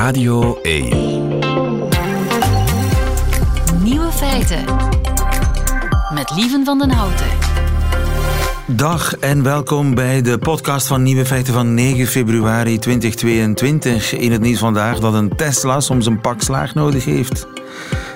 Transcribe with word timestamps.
Radio 0.00 0.58
1. 0.62 0.88
Nieuwe 3.82 4.10
feiten. 4.12 4.64
Met 6.14 6.30
Lieven 6.36 6.64
van 6.64 6.78
den 6.78 6.90
Houten. 6.90 7.26
Dag 8.66 9.16
en 9.16 9.42
welkom 9.42 9.94
bij 9.94 10.22
de 10.22 10.38
podcast 10.38 10.86
van 10.86 11.02
Nieuwe 11.02 11.26
Feiten 11.26 11.52
van 11.52 11.74
9 11.74 12.06
februari 12.06 12.78
2022. 12.78 14.12
In 14.12 14.32
het 14.32 14.40
nieuws 14.40 14.58
vandaag 14.58 14.98
dat 14.98 15.14
een 15.14 15.36
Tesla 15.36 15.80
soms 15.80 16.06
een 16.06 16.20
pak 16.20 16.42
slaag 16.42 16.74
nodig 16.74 17.04
heeft. 17.04 17.46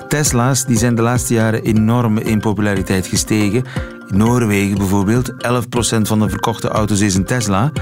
Tesla's 0.09 0.64
die 0.64 0.79
zijn 0.79 0.95
de 0.95 1.02
laatste 1.02 1.34
jaren 1.34 1.62
enorm 1.62 2.18
in 2.18 2.41
populariteit 2.41 3.07
gestegen. 3.07 3.64
In 4.09 4.16
Noorwegen 4.16 4.79
bijvoorbeeld, 4.79 5.32
11% 5.32 5.34
van 6.00 6.19
de 6.19 6.29
verkochte 6.29 6.69
auto's 6.69 7.00
is 7.00 7.14
een 7.14 7.25
Tesla. 7.25 7.73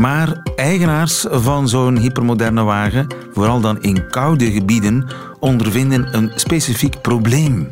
Maar 0.00 0.42
eigenaars 0.56 1.26
van 1.30 1.68
zo'n 1.68 1.98
hypermoderne 1.98 2.62
wagen, 2.62 3.06
vooral 3.32 3.60
dan 3.60 3.82
in 3.82 4.08
koude 4.08 4.52
gebieden, 4.52 5.06
ondervinden 5.40 6.08
een 6.16 6.32
specifiek 6.34 7.00
probleem. 7.00 7.68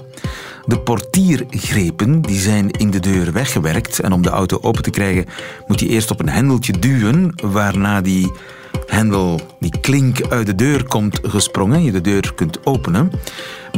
De 0.64 0.78
portiergrepen 0.78 2.20
die 2.20 2.40
zijn 2.40 2.70
in 2.70 2.90
de 2.90 3.00
deur 3.00 3.32
weggewerkt 3.32 4.00
en 4.00 4.12
om 4.12 4.22
de 4.22 4.30
auto 4.30 4.58
open 4.60 4.82
te 4.82 4.90
krijgen 4.90 5.26
moet 5.66 5.80
je 5.80 5.88
eerst 5.88 6.10
op 6.10 6.20
een 6.20 6.28
hendeltje 6.28 6.78
duwen, 6.78 7.34
waarna 7.42 8.00
die 8.00 8.32
hendel, 8.86 9.40
die 9.60 9.80
klink 9.80 10.20
uit 10.28 10.46
de 10.46 10.54
deur 10.54 10.84
komt 10.84 11.20
gesprongen, 11.22 11.82
je 11.82 11.92
de 11.92 12.00
deur 12.00 12.32
kunt 12.34 12.66
openen. 12.66 13.10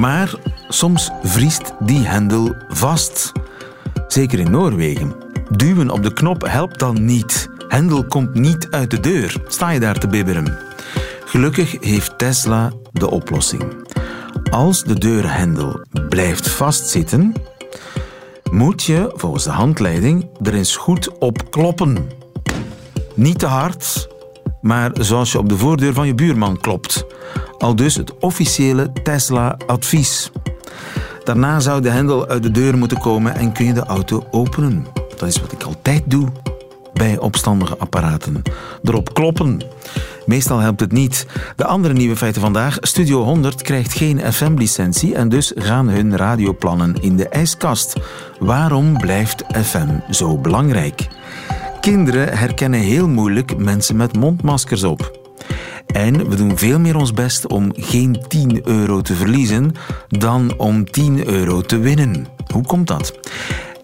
Maar 0.00 0.34
soms 0.68 1.10
vriest 1.22 1.72
die 1.80 2.06
hendel 2.06 2.54
vast. 2.68 3.32
Zeker 4.08 4.38
in 4.38 4.50
Noorwegen. 4.50 5.14
Duwen 5.50 5.90
op 5.90 6.02
de 6.02 6.12
knop 6.12 6.46
helpt 6.46 6.78
dan 6.78 7.04
niet. 7.04 7.48
Hendel 7.68 8.04
komt 8.04 8.34
niet 8.34 8.66
uit 8.70 8.90
de 8.90 9.00
deur. 9.00 9.36
Sta 9.46 9.70
je 9.70 9.80
daar 9.80 9.98
te 9.98 10.06
bibberen? 10.06 10.58
Gelukkig 11.24 11.76
heeft 11.80 12.18
Tesla 12.18 12.72
de 12.92 13.10
oplossing. 13.10 13.86
Als 14.50 14.84
de 14.84 14.98
deurhendel 14.98 15.80
blijft 16.08 16.48
vastzitten, 16.48 17.32
moet 18.50 18.82
je 18.82 19.12
volgens 19.14 19.44
de 19.44 19.50
handleiding 19.50 20.28
er 20.42 20.54
eens 20.54 20.76
goed 20.76 21.18
op 21.18 21.50
kloppen. 21.50 22.10
Niet 23.14 23.38
te 23.38 23.46
hard, 23.46 24.08
maar 24.64 24.90
zoals 25.00 25.32
je 25.32 25.38
op 25.38 25.48
de 25.48 25.58
voordeur 25.58 25.92
van 25.92 26.06
je 26.06 26.14
buurman 26.14 26.60
klopt. 26.60 27.06
Al 27.58 27.76
dus 27.76 27.94
het 27.94 28.18
officiële 28.18 28.92
Tesla-advies. 29.02 30.30
Daarna 31.24 31.60
zou 31.60 31.80
de 31.80 31.90
hendel 31.90 32.28
uit 32.28 32.42
de 32.42 32.50
deur 32.50 32.78
moeten 32.78 32.98
komen 32.98 33.34
en 33.34 33.52
kun 33.52 33.64
je 33.64 33.72
de 33.72 33.84
auto 33.84 34.26
openen. 34.30 34.86
Dat 35.16 35.28
is 35.28 35.40
wat 35.40 35.52
ik 35.52 35.62
altijd 35.62 36.02
doe 36.06 36.28
bij 36.92 37.18
opstandige 37.18 37.76
apparaten. 37.76 38.42
Erop 38.82 39.14
kloppen. 39.14 39.60
Meestal 40.26 40.58
helpt 40.58 40.80
het 40.80 40.92
niet. 40.92 41.26
De 41.56 41.64
andere 41.64 41.94
nieuwe 41.94 42.16
feiten 42.16 42.40
vandaag. 42.40 42.76
Studio 42.80 43.22
100 43.22 43.62
krijgt 43.62 43.92
geen 43.92 44.32
FM-licentie 44.32 45.14
en 45.14 45.28
dus 45.28 45.52
gaan 45.54 45.88
hun 45.88 46.16
radioplannen 46.16 47.02
in 47.02 47.16
de 47.16 47.28
ijskast. 47.28 47.96
Waarom 48.38 48.96
blijft 48.96 49.44
FM 49.52 49.88
zo 50.10 50.38
belangrijk? 50.38 51.08
Kinderen 51.84 52.38
herkennen 52.38 52.80
heel 52.80 53.08
moeilijk 53.08 53.56
mensen 53.56 53.96
met 53.96 54.16
mondmaskers 54.16 54.84
op. 54.84 55.18
En 55.86 56.28
we 56.28 56.36
doen 56.36 56.58
veel 56.58 56.78
meer 56.80 56.96
ons 56.96 57.12
best 57.12 57.46
om 57.46 57.72
geen 57.76 58.24
10 58.28 58.68
euro 58.68 59.00
te 59.00 59.14
verliezen 59.14 59.72
dan 60.08 60.58
om 60.58 60.90
10 60.90 61.26
euro 61.26 61.60
te 61.60 61.78
winnen. 61.78 62.26
Hoe 62.52 62.62
komt 62.62 62.86
dat? 62.86 63.18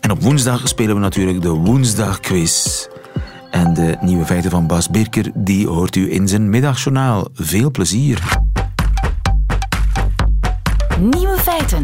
En 0.01 0.11
op 0.11 0.23
woensdag 0.23 0.69
spelen 0.69 0.95
we 0.95 1.01
natuurlijk 1.01 1.43
de 1.43 1.49
Woensdagquiz. 1.49 2.87
En 3.51 3.75
de 3.75 3.97
nieuwe 4.01 4.25
feiten 4.25 4.51
van 4.51 4.67
Bas 4.67 4.91
Birker, 4.91 5.31
die 5.35 5.69
hoort 5.69 5.97
u 5.97 6.13
in 6.13 6.29
zijn 6.29 6.51
middagjournaal. 6.51 7.29
Veel 7.35 7.71
plezier. 7.71 8.39
Nieuwe 10.99 11.37
feiten. 11.39 11.83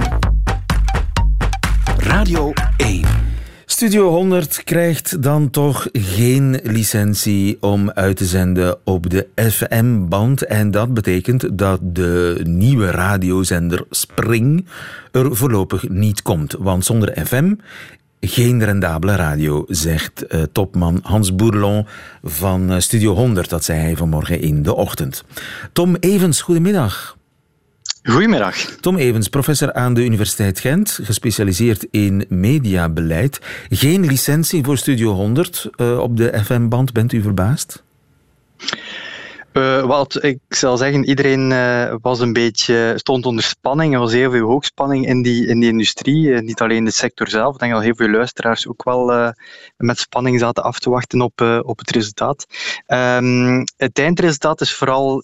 Radio 1.96 2.52
1. 2.52 2.65
Studio 3.76 4.08
100 4.08 4.64
krijgt 4.64 5.22
dan 5.22 5.50
toch 5.50 5.88
geen 5.92 6.60
licentie 6.62 7.56
om 7.60 7.90
uit 7.90 8.16
te 8.16 8.24
zenden 8.24 8.78
op 8.84 9.10
de 9.10 9.26
FM-band. 9.36 10.42
En 10.42 10.70
dat 10.70 10.94
betekent 10.94 11.58
dat 11.58 11.80
de 11.82 12.40
nieuwe 12.44 12.90
radiozender 12.90 13.84
Spring 13.90 14.66
er 15.12 15.36
voorlopig 15.36 15.88
niet 15.88 16.22
komt. 16.22 16.56
Want 16.58 16.84
zonder 16.84 17.26
FM 17.26 17.54
geen 18.20 18.64
rendabele 18.64 19.14
radio, 19.14 19.64
zegt 19.68 20.24
uh, 20.28 20.42
topman 20.52 21.00
Hans 21.02 21.34
Bourlon 21.34 21.86
van 22.22 22.72
uh, 22.72 22.78
Studio 22.78 23.14
100. 23.14 23.48
Dat 23.48 23.64
zei 23.64 23.80
hij 23.80 23.96
vanmorgen 23.96 24.40
in 24.40 24.62
de 24.62 24.74
ochtend. 24.74 25.24
Tom 25.72 25.96
Evens, 26.00 26.40
goedemiddag. 26.40 27.15
Goedemiddag. 28.06 28.56
Tom 28.56 28.96
Evens, 28.96 29.28
professor 29.28 29.72
aan 29.72 29.94
de 29.94 30.04
Universiteit 30.04 30.60
Gent, 30.60 30.98
gespecialiseerd 31.02 31.86
in 31.90 32.24
mediabeleid. 32.28 33.40
Geen 33.68 34.06
licentie 34.06 34.64
voor 34.64 34.78
Studio 34.78 35.12
100 35.12 35.68
uh, 35.76 35.98
op 35.98 36.16
de 36.16 36.40
FM-band, 36.44 36.92
bent 36.92 37.12
u 37.12 37.22
verbaasd? 37.22 37.82
Uh, 39.52 39.84
wat 39.84 40.24
ik 40.24 40.38
zal 40.48 40.76
zeggen, 40.76 41.04
iedereen 41.04 41.50
uh, 41.50 41.94
was 42.00 42.20
een 42.20 42.32
beetje, 42.32 42.92
stond 42.96 43.26
onder 43.26 43.44
spanning. 43.44 43.94
Er 43.94 44.00
was 44.00 44.12
heel 44.12 44.30
veel 44.30 44.46
hoogspanning 44.46 45.06
in 45.06 45.22
die, 45.22 45.46
in 45.46 45.60
die 45.60 45.70
industrie. 45.70 46.26
Uh, 46.26 46.40
niet 46.40 46.60
alleen 46.60 46.84
de 46.84 46.90
sector 46.90 47.28
zelf. 47.28 47.54
Ik 47.54 47.60
denk 47.60 47.72
dat 47.72 47.82
heel 47.82 47.94
veel 47.94 48.10
luisteraars 48.10 48.66
ook 48.66 48.84
wel 48.84 49.32
met 49.76 49.98
spanning 49.98 50.40
zaten 50.40 50.62
af 50.62 50.78
te 50.78 50.90
wachten 50.90 51.20
op, 51.20 51.40
op 51.62 51.78
het 51.78 51.90
resultaat. 51.90 52.46
Um, 52.86 53.64
het 53.76 53.98
eindresultaat 53.98 54.60
is 54.60 54.74
vooral 54.74 55.22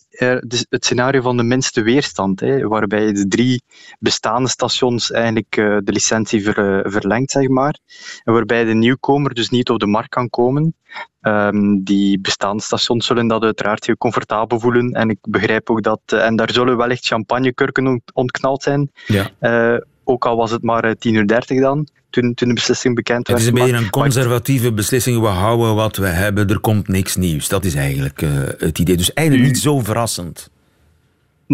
het 0.68 0.84
scenario 0.84 1.20
van 1.20 1.36
de 1.36 1.42
minste 1.42 1.82
weerstand. 1.82 2.40
Hè, 2.40 2.68
waarbij 2.68 3.12
de 3.12 3.28
drie 3.28 3.62
bestaande 3.98 4.48
stations 4.48 5.10
eigenlijk 5.10 5.54
de 5.54 5.92
licentie 5.92 6.42
ver, 6.42 6.90
verlengt, 6.90 7.30
zeg 7.30 7.48
maar. 7.48 7.78
En 8.24 8.32
waarbij 8.32 8.64
de 8.64 8.74
nieuwkomer 8.74 9.34
dus 9.34 9.48
niet 9.48 9.70
op 9.70 9.78
de 9.78 9.86
markt 9.86 10.08
kan 10.08 10.30
komen. 10.30 10.74
Um, 11.22 11.84
die 11.84 12.20
bestaande 12.20 12.62
stations 12.62 13.06
zullen 13.06 13.26
dat 13.26 13.42
uiteraard 13.42 13.86
heel 13.86 13.96
comfortabel 13.96 14.60
voelen. 14.60 14.92
En 14.92 15.10
ik 15.10 15.18
begrijp 15.20 15.70
ook 15.70 15.82
dat, 15.82 16.00
uh, 16.14 16.24
en 16.24 16.36
daar 16.36 16.52
zullen 16.52 16.76
wellicht 16.76 17.06
champagnekurken 17.06 18.02
ontknald 18.12 18.62
zijn. 18.62 18.90
Ja. 19.06 19.30
Uh, 19.40 19.80
ook 20.04 20.26
al 20.26 20.36
was 20.36 20.50
het 20.50 20.62
maar 20.62 20.84
10.30 20.84 20.94
uur 21.12 21.60
dan, 21.60 21.88
toen, 22.12 22.34
toen 22.34 22.48
de 22.48 22.54
beslissing 22.54 22.94
bekend 22.94 23.28
werd. 23.28 23.40
Het 23.40 23.48
is 23.48 23.54
een 23.54 23.66
beetje 23.66 23.84
een 23.84 23.90
conservatieve 23.90 24.72
beslissing. 24.72 25.20
We 25.20 25.26
houden 25.26 25.74
wat 25.74 25.96
we 25.96 26.06
hebben, 26.06 26.48
er 26.48 26.60
komt 26.60 26.88
niks 26.88 27.16
nieuws. 27.16 27.48
Dat 27.48 27.64
is 27.64 27.74
eigenlijk 27.74 28.22
uh, 28.22 28.30
het 28.58 28.78
idee. 28.78 28.96
Dus 28.96 29.12
eigenlijk 29.12 29.48
niet 29.48 29.58
zo 29.58 29.80
verrassend. 29.80 30.50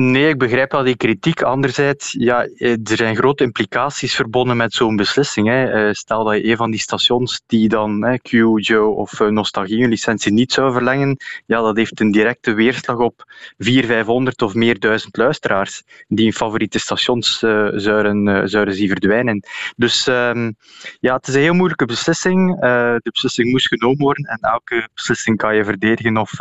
Nee, 0.01 0.29
ik 0.29 0.39
begrijp 0.39 0.73
wel 0.73 0.83
die 0.83 0.97
kritiek. 0.97 1.43
Anderzijds, 1.43 2.15
ja, 2.19 2.49
er 2.59 2.79
zijn 2.83 3.17
grote 3.17 3.45
implicaties 3.45 4.15
verbonden 4.15 4.57
met 4.57 4.73
zo'n 4.73 4.97
beslissing. 4.97 5.49
Hè. 5.49 5.95
Stel 5.95 6.25
dat 6.25 6.37
je 6.37 6.51
een 6.51 6.57
van 6.57 6.71
die 6.71 6.81
stations 6.81 7.43
die 7.47 7.69
dan 7.69 8.05
hè, 8.05 8.19
Q, 8.19 8.31
Joe 8.55 8.95
of 8.95 9.19
Nostalgie 9.19 9.83
een 9.83 9.89
licentie 9.89 10.33
niet 10.33 10.53
zou 10.53 10.73
verlengen, 10.73 11.17
ja, 11.47 11.61
dat 11.61 11.77
heeft 11.77 12.01
een 12.01 12.11
directe 12.11 12.53
weerslag 12.53 12.97
op 12.99 13.25
400, 13.59 13.87
500 13.87 14.43
of 14.43 14.55
meer 14.55 14.79
duizend 14.79 15.17
luisteraars 15.17 15.83
die 16.09 16.27
in 16.27 16.33
favoriete 16.33 16.79
stations 16.79 17.43
uh, 17.43 17.69
zouden, 17.73 18.27
uh, 18.27 18.41
zouden 18.45 18.75
zien 18.75 18.89
verdwijnen. 18.89 19.43
Dus 19.77 20.07
um, 20.07 20.57
ja, 21.01 21.15
het 21.15 21.29
is 21.29 21.35
een 21.35 21.41
heel 21.41 21.55
moeilijke 21.55 21.87
beslissing. 21.87 22.51
Uh, 22.51 22.61
de 22.95 23.11
beslissing 23.13 23.51
moest 23.51 23.67
genomen 23.67 23.99
worden 23.99 24.25
en 24.25 24.39
elke 24.41 24.89
beslissing 24.95 25.37
kan 25.37 25.57
je 25.57 25.65
verdedigen 25.65 26.17
of, 26.17 26.33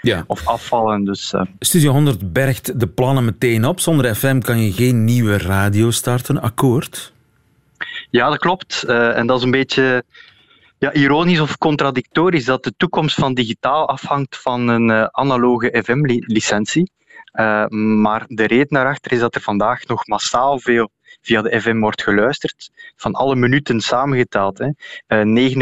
ja. 0.00 0.24
of 0.26 0.46
afvallen. 0.46 1.04
Dus, 1.04 1.34
Studio 1.58 1.92
100 1.92 2.32
bergt 2.32 2.80
de 2.80 2.86
plannen 3.06 3.24
meteen 3.24 3.64
op. 3.64 3.80
Zonder 3.80 4.14
FM 4.14 4.40
kan 4.40 4.60
je 4.60 4.72
geen 4.72 5.04
nieuwe 5.04 5.38
radio 5.38 5.90
starten. 5.90 6.40
Akkoord? 6.40 7.12
Ja, 8.10 8.28
dat 8.28 8.38
klopt. 8.38 8.84
Uh, 8.86 9.16
en 9.16 9.26
dat 9.26 9.38
is 9.38 9.44
een 9.44 9.50
beetje 9.50 10.04
ja, 10.78 10.92
ironisch 10.92 11.40
of 11.40 11.58
contradictorisch 11.58 12.44
dat 12.44 12.64
de 12.64 12.74
toekomst 12.76 13.14
van 13.14 13.34
digitaal 13.34 13.88
afhangt 13.88 14.36
van 14.36 14.68
een 14.68 14.88
uh, 14.88 15.04
analoge 15.10 15.82
FM-licentie. 15.84 16.90
Uh, 17.34 17.66
maar 18.00 18.24
de 18.28 18.46
reden 18.46 18.66
daarachter 18.68 19.12
is 19.12 19.18
dat 19.18 19.34
er 19.34 19.40
vandaag 19.40 19.86
nog 19.86 20.06
massaal 20.06 20.58
veel 20.58 20.90
via 21.20 21.42
de 21.42 21.60
FM 21.60 21.78
wordt 21.78 22.02
geluisterd. 22.02 22.70
Van 22.96 23.12
alle 23.12 23.36
minuten 23.36 23.80
samengeteld. 23.80 24.58
Hè. 24.58 24.68
Uh, 25.24 25.50
59% 25.52 25.58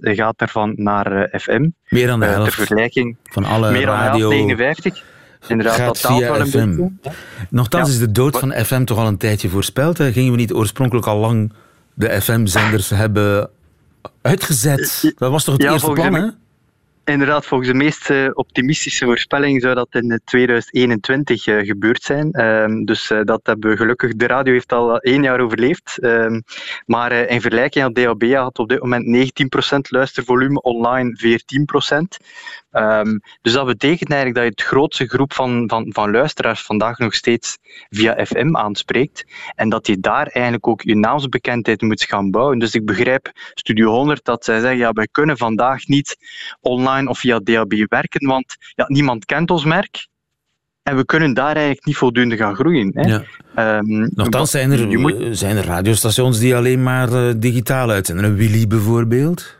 gaat 0.00 0.38
daarvan 0.38 0.72
naar 0.76 1.28
FM. 1.40 1.68
Meer 1.88 2.06
dan 2.06 2.20
de 2.20 2.26
helft. 2.26 2.44
ter 2.44 2.52
vergelijking. 2.52 3.16
Van 3.24 3.44
alle 3.44 3.70
meer 3.70 3.86
dan 3.86 3.96
radio... 3.96 4.28
59. 4.28 5.10
Inderdaad, 5.48 5.76
gaat 5.76 5.86
dat 5.86 6.12
via 6.12 6.30
wel 6.30 6.40
een 6.40 6.46
FM. 6.46 6.76
beetje. 6.76 6.90
Nochtans 7.50 7.88
Ja. 7.88 7.94
is 7.94 7.98
de 8.00 8.12
dood 8.12 8.38
van 8.38 8.52
FM 8.52 8.84
toch 8.84 8.98
al 8.98 9.06
een 9.06 9.16
tijdje 9.18 9.48
voorspeld. 9.48 9.98
Hè? 9.98 10.12
Gingen 10.12 10.30
we 10.30 10.36
niet 10.38 10.52
oorspronkelijk 10.52 11.06
al 11.06 11.18
lang 11.18 11.52
de 11.94 12.20
FM-zenders 12.20 12.90
hebben 12.90 13.50
uitgezet? 14.22 15.12
Dat 15.18 15.30
was 15.30 15.44
toch 15.44 15.54
het 15.54 15.62
Ja, 15.62 15.72
eerste 15.72 15.90
plan, 15.92 16.14
hè? 16.14 16.28
Inderdaad, 17.04 17.46
volgens 17.46 17.70
de 17.70 17.76
meest 17.76 18.10
eh, 18.10 18.28
optimistische 18.32 19.04
voorspelling 19.04 19.62
zou 19.62 19.74
dat 19.74 19.88
in 19.90 20.10
eh, 20.10 20.18
2021 20.24 21.46
eh, 21.46 21.58
gebeurd 21.66 22.02
zijn. 22.02 22.32
Ehm, 22.32 22.84
dus 22.84 23.10
eh, 23.10 23.20
dat 23.24 23.40
hebben 23.42 23.70
we 23.70 23.76
gelukkig. 23.76 24.14
De 24.14 24.26
radio 24.26 24.52
heeft 24.52 24.72
al 24.72 24.98
één 24.98 25.22
jaar 25.22 25.40
overleefd. 25.40 25.98
Ehm, 25.98 26.40
maar 26.86 27.10
eh, 27.12 27.30
in 27.34 27.40
vergelijking 27.40 27.84
had 27.84 27.94
DAB 27.94 28.32
had 28.34 28.58
op 28.58 28.68
dit 28.68 28.82
moment 28.82 29.06
19% 29.06 29.90
luistervolume, 29.90 30.60
online 30.60 31.16
14%. 31.16 32.16
Ehm, 32.72 33.18
dus 33.42 33.52
dat 33.52 33.66
betekent 33.66 34.10
eigenlijk 34.10 34.34
dat 34.34 34.44
je 34.44 34.50
het 34.50 34.62
grootste 34.62 35.06
groep 35.06 35.32
van, 35.32 35.64
van, 35.66 35.86
van 35.88 36.10
luisteraars 36.10 36.62
vandaag 36.62 36.98
nog 36.98 37.14
steeds 37.14 37.58
via 37.90 38.24
FM 38.24 38.56
aanspreekt. 38.56 39.24
En 39.54 39.68
dat 39.68 39.86
je 39.86 40.00
daar 40.00 40.26
eigenlijk 40.26 40.66
ook 40.66 40.82
je 40.82 40.96
naamsbekendheid 40.96 41.80
moet 41.80 42.02
gaan 42.02 42.30
bouwen. 42.30 42.58
Dus 42.58 42.74
ik 42.74 42.84
begrijp 42.84 43.30
Studio 43.54 43.90
100 43.90 44.24
dat 44.24 44.44
zij 44.44 44.60
zeggen, 44.60 44.78
ja, 44.78 44.92
wij 44.92 45.08
kunnen 45.10 45.36
vandaag 45.36 45.86
niet 45.86 46.16
online 46.60 47.08
of 47.08 47.18
via 47.18 47.38
DAB 47.38 47.72
werken, 47.88 48.26
want 48.26 48.56
ja, 48.74 48.84
niemand 48.88 49.24
kent 49.24 49.50
ons 49.50 49.64
merk. 49.64 50.10
En 50.82 50.96
we 50.96 51.04
kunnen 51.04 51.34
daar 51.34 51.54
eigenlijk 51.56 51.86
niet 51.86 51.96
voldoende 51.96 52.36
gaan 52.36 52.54
groeien. 52.54 52.90
Hè. 52.94 53.02
Ja. 53.02 53.78
Um, 53.78 54.10
Nochtans 54.14 54.50
zijn 54.50 54.70
er, 54.70 54.98
moet... 54.98 55.14
zijn 55.30 55.56
er 55.56 55.64
radiostations 55.64 56.38
die 56.38 56.56
alleen 56.56 56.82
maar 56.82 57.12
uh, 57.12 57.32
digitaal 57.36 57.90
uitzenden. 57.90 58.34
Willy 58.34 58.66
bijvoorbeeld? 58.66 59.56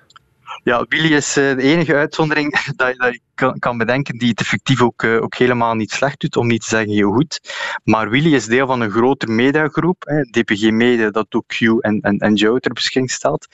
Ja, 0.65 0.85
Willy 0.89 1.15
is 1.15 1.37
uh, 1.37 1.57
de 1.57 1.63
enige 1.63 1.95
uitzondering 1.95 2.73
dat, 2.77 2.95
dat 2.99 3.13
je 3.13 3.21
kan, 3.35 3.59
kan, 3.59 3.79
bedenken 3.79 4.19
die 4.19 4.29
het 4.29 4.41
effectief 4.41 4.83
ook, 4.83 5.03
uh, 5.03 5.23
ook 5.23 5.35
helemaal 5.35 5.75
niet 5.75 5.91
slecht 5.91 6.21
doet, 6.21 6.37
om 6.37 6.47
niet 6.47 6.61
te 6.61 6.69
zeggen 6.69 6.93
heel 6.93 7.13
goed. 7.13 7.41
Maar 7.85 8.11
Willy 8.11 8.35
is 8.35 8.47
deel 8.47 8.67
van 8.67 8.81
een 8.81 8.91
grotere 8.91 9.33
mediagroep, 9.33 10.05
DPG 10.31 10.71
Media, 10.71 11.11
dat 11.11 11.27
ook 11.31 11.47
Q 11.47 11.61
en, 11.61 12.01
en, 12.01 12.19
en 12.19 12.35
Joe 12.35 12.61
ter 12.61 12.73
beschikking 12.73 13.11
stelt, 13.11 13.47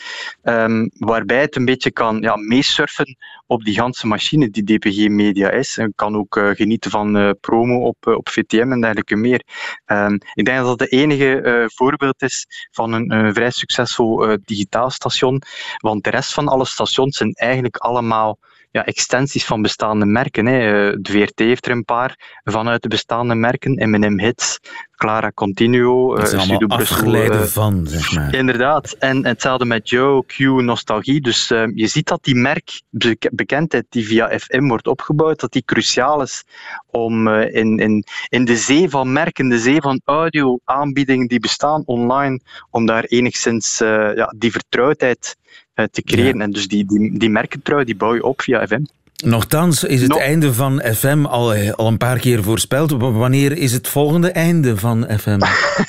um, 0.42 0.90
waarbij 0.98 1.40
het 1.40 1.56
een 1.56 1.64
beetje 1.64 1.90
kan 1.90 2.20
ja, 2.20 2.36
meesurfen 2.36 3.16
op 3.46 3.64
die 3.64 3.74
ganse 3.74 4.06
machine 4.06 4.50
die 4.50 4.64
DPG 4.64 5.08
Media 5.08 5.50
is. 5.50 5.78
En 5.78 5.92
kan 5.94 6.16
ook 6.16 6.36
uh, 6.36 6.50
genieten 6.50 6.90
van 6.90 7.16
uh, 7.16 7.30
promo 7.40 7.86
op, 7.86 8.06
op 8.06 8.28
VTM 8.28 8.72
en 8.72 8.80
dergelijke 8.80 9.16
meer. 9.16 9.42
Um, 9.86 10.18
ik 10.34 10.44
denk 10.44 10.58
dat 10.58 10.66
dat 10.66 10.78
de 10.78 10.96
enige 10.96 11.64
voorbeeld 11.74 12.22
is 12.22 12.46
van 12.70 12.92
een 12.92 13.34
vrij 13.34 13.50
succesvol 13.50 14.36
digitaal 14.44 14.90
station, 14.90 15.42
want 15.78 16.04
de 16.04 16.10
rest 16.10 16.34
van 16.34 16.48
alle 16.48 16.64
stations 16.64 17.16
zijn 17.16 17.32
eigenlijk 17.32 17.76
allemaal 17.76 18.38
ja, 18.70 18.84
extensies 18.84 19.44
van 19.44 19.62
bestaande 19.62 20.06
merken. 20.06 20.46
Hè. 20.46 20.58
Eh, 20.58 20.96
de 21.00 21.12
VRT 21.12 21.38
heeft 21.38 21.66
er 21.66 21.72
een 21.72 21.84
paar 21.84 22.40
vanuit 22.44 22.82
de 22.82 22.88
bestaande 22.88 23.34
merken. 23.34 23.90
M&M 23.90 24.20
Hits, 24.20 24.58
Clara 24.96 25.30
Continuo, 25.34 26.16
uh, 26.16 26.24
Studio 26.24 26.66
Brussel. 26.66 27.14
Uh, 27.14 27.42
van, 27.42 27.86
zeg 27.86 28.14
maar. 28.14 28.34
Inderdaad. 28.34 28.92
En 28.98 29.26
hetzelfde 29.26 29.64
met 29.64 29.88
Joe, 29.88 30.24
Q, 30.26 30.38
Nostalgie. 30.38 31.20
Dus 31.20 31.50
uh, 31.50 31.64
je 31.74 31.86
ziet 31.86 32.08
dat 32.08 32.24
die 32.24 32.34
merkbekendheid 32.34 33.86
die 33.88 34.06
via 34.06 34.38
FM 34.38 34.66
wordt 34.68 34.86
opgebouwd, 34.86 35.40
dat 35.40 35.52
die 35.52 35.64
cruciaal 35.64 36.22
is 36.22 36.44
om 36.86 37.28
in, 37.28 37.78
in, 37.78 38.04
in 38.28 38.44
de 38.44 38.56
zee 38.56 38.88
van 38.88 39.12
merken, 39.12 39.48
de 39.48 39.58
zee 39.58 39.80
van 39.80 40.00
audio-aanbiedingen 40.04 41.26
die 41.26 41.40
bestaan 41.40 41.82
online, 41.84 42.40
om 42.70 42.86
daar 42.86 43.04
enigszins 43.04 43.78
ja, 43.78 44.34
die 44.36 44.50
vertrouwdheid 44.50 45.36
eh, 45.67 45.67
te 45.84 46.02
creëren. 46.02 46.40
En 46.40 46.50
dus 46.50 46.68
die, 46.68 46.84
die, 46.84 47.18
die 47.18 47.30
merkentrouw 47.30 47.84
die 47.84 47.96
bouw 47.96 48.14
je 48.14 48.24
op 48.24 48.42
via 48.42 48.66
FM. 48.66 48.82
Nochtans 49.24 49.84
is 49.84 50.02
het 50.02 50.18
einde 50.18 50.54
van 50.54 50.80
FM 50.80 51.24
al, 51.24 51.54
eh, 51.54 51.72
al 51.72 51.86
een 51.86 51.96
paar 51.96 52.18
keer 52.18 52.42
voorspeld. 52.42 52.90
Wanneer 52.90 53.52
is 53.52 53.72
het 53.72 53.88
volgende 53.88 54.30
einde 54.30 54.76
van 54.76 55.18
FM? 55.18 55.40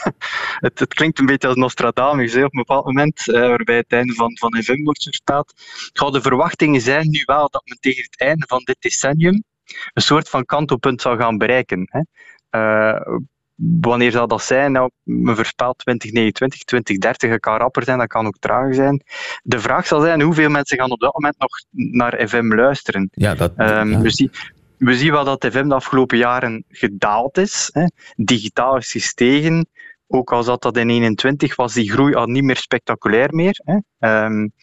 het, 0.66 0.80
het, 0.80 0.94
klinkt 0.94 1.20
een 1.20 1.26
beetje 1.26 1.48
als 1.48 1.58
Nostradamus 1.58 2.34
hè, 2.34 2.44
op 2.44 2.54
een 2.54 2.60
bepaald 2.60 2.86
moment, 2.86 3.28
uh, 3.28 3.40
waarbij 3.40 3.76
het 3.76 3.92
einde 3.92 4.14
van, 4.14 4.38
van 4.38 4.62
FM 4.64 4.84
wordt 4.84 5.04
voorspeld. 5.04 5.54
De 6.14 6.22
verwachtingen 6.22 6.82
zijn 6.82 7.10
nu 7.10 7.22
wel 7.26 7.50
dat 7.50 7.62
men 7.66 7.78
tegen 7.80 8.04
het 8.04 8.20
einde 8.20 8.46
van 8.48 8.62
dit 8.64 8.78
decennium 8.80 9.44
een 9.94 10.02
soort 10.02 10.30
van 10.30 10.46
kantelpunt 10.46 11.02
zal 11.02 11.18
gaan 11.18 11.38
bereiken. 11.38 11.88
Hè. 11.90 12.02
Uh, 12.60 13.18
wanneer 13.60 14.12
zal 14.12 14.28
dat 14.28 14.42
zijn? 14.42 14.72
Nou, 14.72 14.90
men 15.04 15.36
voorspelt 15.36 15.78
2029, 15.78 16.64
2030. 16.64 17.30
Dat 17.30 17.40
kan 17.40 17.58
rapper 17.58 17.84
zijn, 17.84 17.98
dat 17.98 18.08
kan 18.08 18.26
ook 18.26 18.38
trager 18.40 18.74
zijn. 18.74 19.04
De 19.44 19.60
vraag 19.60 19.88
zal 19.88 20.02
zijn 20.02 20.22
hoeveel 20.22 20.50
mensen 20.50 20.78
gaan 20.78 20.92
op 20.92 21.00
dat 21.00 21.14
moment 21.14 21.40
nog 21.40 21.50
naar 21.72 22.28
FM 22.28 22.54
luisteren. 22.54 23.10
Ja, 23.12 23.36
dat, 23.36 23.54
um, 23.58 23.92
ja. 23.92 24.00
Dus 24.00 24.28
we 24.78 24.96
zien 24.96 25.12
wel 25.12 25.24
dat 25.24 25.48
FM 25.52 25.68
de 25.68 25.76
afgelopen 25.76 26.18
jaren 26.18 26.64
gedaald 26.70 27.38
is. 27.38 27.70
Hè. 27.74 27.86
Digitaal 28.16 28.78
is 28.78 28.92
gestegen. 28.92 29.68
Ook 30.08 30.34
al 30.34 30.44
zat 30.44 30.62
dat 30.62 30.78
in 30.78 30.90
21, 30.90 31.56
was 31.56 31.74
die 31.74 31.92
groei 31.92 32.14
al 32.14 32.26
niet 32.26 32.44
meer 32.44 32.58
spectaculair 32.58 33.34
meer. 33.34 33.62
Hè. 33.64 34.26
Um, 34.26 34.54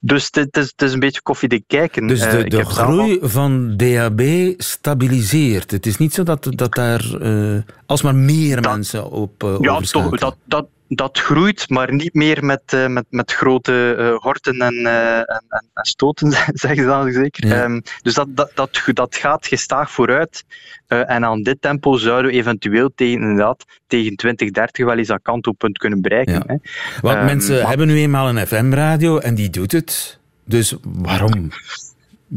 dus 0.00 0.28
het 0.30 0.56
is, 0.56 0.72
is, 0.76 0.92
een 0.92 1.00
beetje 1.00 1.22
koffie 1.22 1.64
kijken. 1.66 2.06
Dus 2.06 2.20
de, 2.20 2.44
de 2.44 2.64
groei 2.64 3.18
van 3.22 3.76
DAB 3.76 4.22
stabiliseert. 4.56 5.70
Het 5.70 5.86
is 5.86 5.96
niet 5.96 6.14
zo 6.14 6.22
dat, 6.22 6.46
dat 6.50 6.74
daar 6.74 7.04
uh, 7.22 7.58
alsmaar 7.86 8.14
meer 8.14 8.62
dat, 8.62 8.72
mensen 8.72 9.10
op 9.10 9.42
uh, 9.42 9.56
Ja, 9.60 9.80
toch, 9.80 10.18
dat, 10.18 10.36
dat, 10.44 10.66
dat 10.94 11.18
groeit, 11.18 11.68
maar 11.68 11.94
niet 11.94 12.14
meer 12.14 12.44
met, 12.44 12.62
uh, 12.74 12.86
met, 12.86 13.04
met 13.08 13.32
grote 13.32 13.96
uh, 13.98 14.16
horten 14.16 14.58
en, 14.58 14.74
uh, 14.74 15.16
en, 15.16 15.44
en, 15.48 15.84
stoten, 15.84 16.30
zeggen 16.52 16.82
ze 16.82 16.84
dan 16.84 17.12
zeker. 17.12 17.46
Ja. 17.46 17.64
Um, 17.64 17.82
dus 18.02 18.14
dat, 18.14 18.36
dat, 18.36 18.50
dat, 18.54 18.82
dat 18.92 19.16
gaat 19.16 19.46
gestaag 19.46 19.90
vooruit. 19.90 20.44
en 20.86 21.24
aan 21.24 21.42
dit 21.42 21.56
tempo 21.60 21.96
zouden 21.96 22.30
we 22.30 22.36
eventueel 22.36 22.90
tegen, 22.94 23.20
inderdaad, 23.20 23.64
tegen 23.86 24.16
2030 24.16 24.84
wel 24.84 24.98
eens 24.98 25.08
dat 25.08 25.20
kantelpunt 25.22 25.78
kunnen 25.78 26.00
bereiken. 26.00 26.34
Ja. 26.34 26.42
Hè. 26.46 26.56
Want 27.00 27.18
um, 27.18 27.24
mensen 27.24 27.66
hebben 27.66 27.86
nu 27.86 27.96
eenmaal 27.96 28.28
een 28.28 28.46
FM-radio 28.46 29.18
en 29.18 29.34
die 29.34 29.50
doet 29.50 29.72
het. 29.72 30.18
Dus 30.44 30.74
waarom? 30.82 31.32
En 31.32 31.50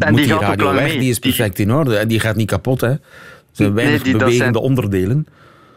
Moet 0.10 0.18
die, 0.18 0.28
die 0.28 0.40
radio 0.40 0.74
weg? 0.74 0.88
Mee. 0.88 1.00
Die 1.00 1.10
is 1.10 1.20
perfect 1.20 1.56
die, 1.56 1.66
in 1.66 1.72
orde 1.72 1.98
en 1.98 2.08
die 2.08 2.20
gaat 2.20 2.36
niet 2.36 2.48
kapot. 2.48 2.82
Hè? 2.82 2.90
Er 2.90 3.00
zijn 3.52 3.74
weinig 3.74 4.04
nee, 4.04 4.12
bewegende 4.12 4.38
zijn... 4.38 4.56
onderdelen 4.56 5.28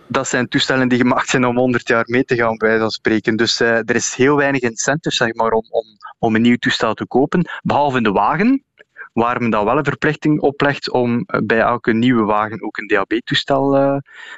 dat 0.09 0.29
zijn 0.29 0.49
toestellen 0.49 0.89
die 0.89 0.99
gemaakt 0.99 1.29
zijn 1.29 1.47
om 1.47 1.57
100 1.57 1.89
jaar 1.89 2.05
mee 2.07 2.25
te 2.25 2.37
gaan, 2.37 2.57
bij 2.57 2.69
wijze 2.69 2.83
van 2.83 2.91
spreken. 2.91 3.37
Dus 3.37 3.61
uh, 3.61 3.69
er 3.69 3.95
is 3.95 4.15
heel 4.15 4.37
weinig 4.37 4.61
incentive 4.61 5.17
zeg 5.17 5.35
maar, 5.35 5.53
om, 5.53 5.65
om, 5.71 5.85
om 6.19 6.35
een 6.35 6.43
nieuw 6.43 6.57
toestel 6.57 6.95
te 6.95 7.07
kopen, 7.07 7.49
behalve 7.63 7.97
in 7.97 8.03
de 8.03 8.13
wagen, 8.13 8.65
waar 9.13 9.41
men 9.41 9.51
dan 9.51 9.65
wel 9.65 9.79
een 9.79 9.85
verplichting 9.85 10.41
oplegt 10.41 10.91
om 10.91 11.23
eh, 11.27 11.41
bij 11.45 11.59
elke 11.59 11.93
nieuwe 11.93 12.25
wagen 12.25 12.63
ook 12.63 12.77
een 12.77 12.87
DAB-toestel 12.87 13.77
uh, 13.77 13.97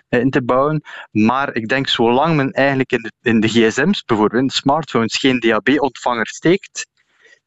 in 0.08 0.30
te 0.30 0.42
bouwen. 0.42 0.82
Maar 1.10 1.54
ik 1.54 1.68
denk, 1.68 1.88
zolang 1.88 2.36
men 2.36 2.50
eigenlijk 2.50 2.92
in 2.92 3.02
de, 3.02 3.12
in 3.22 3.40
de 3.40 3.48
gsm's, 3.48 4.04
bijvoorbeeld 4.04 4.40
in 4.40 4.46
de 4.46 4.52
smartphones, 4.52 5.16
geen 5.16 5.40
DAB-ontvanger 5.40 6.26
steekt, 6.26 6.86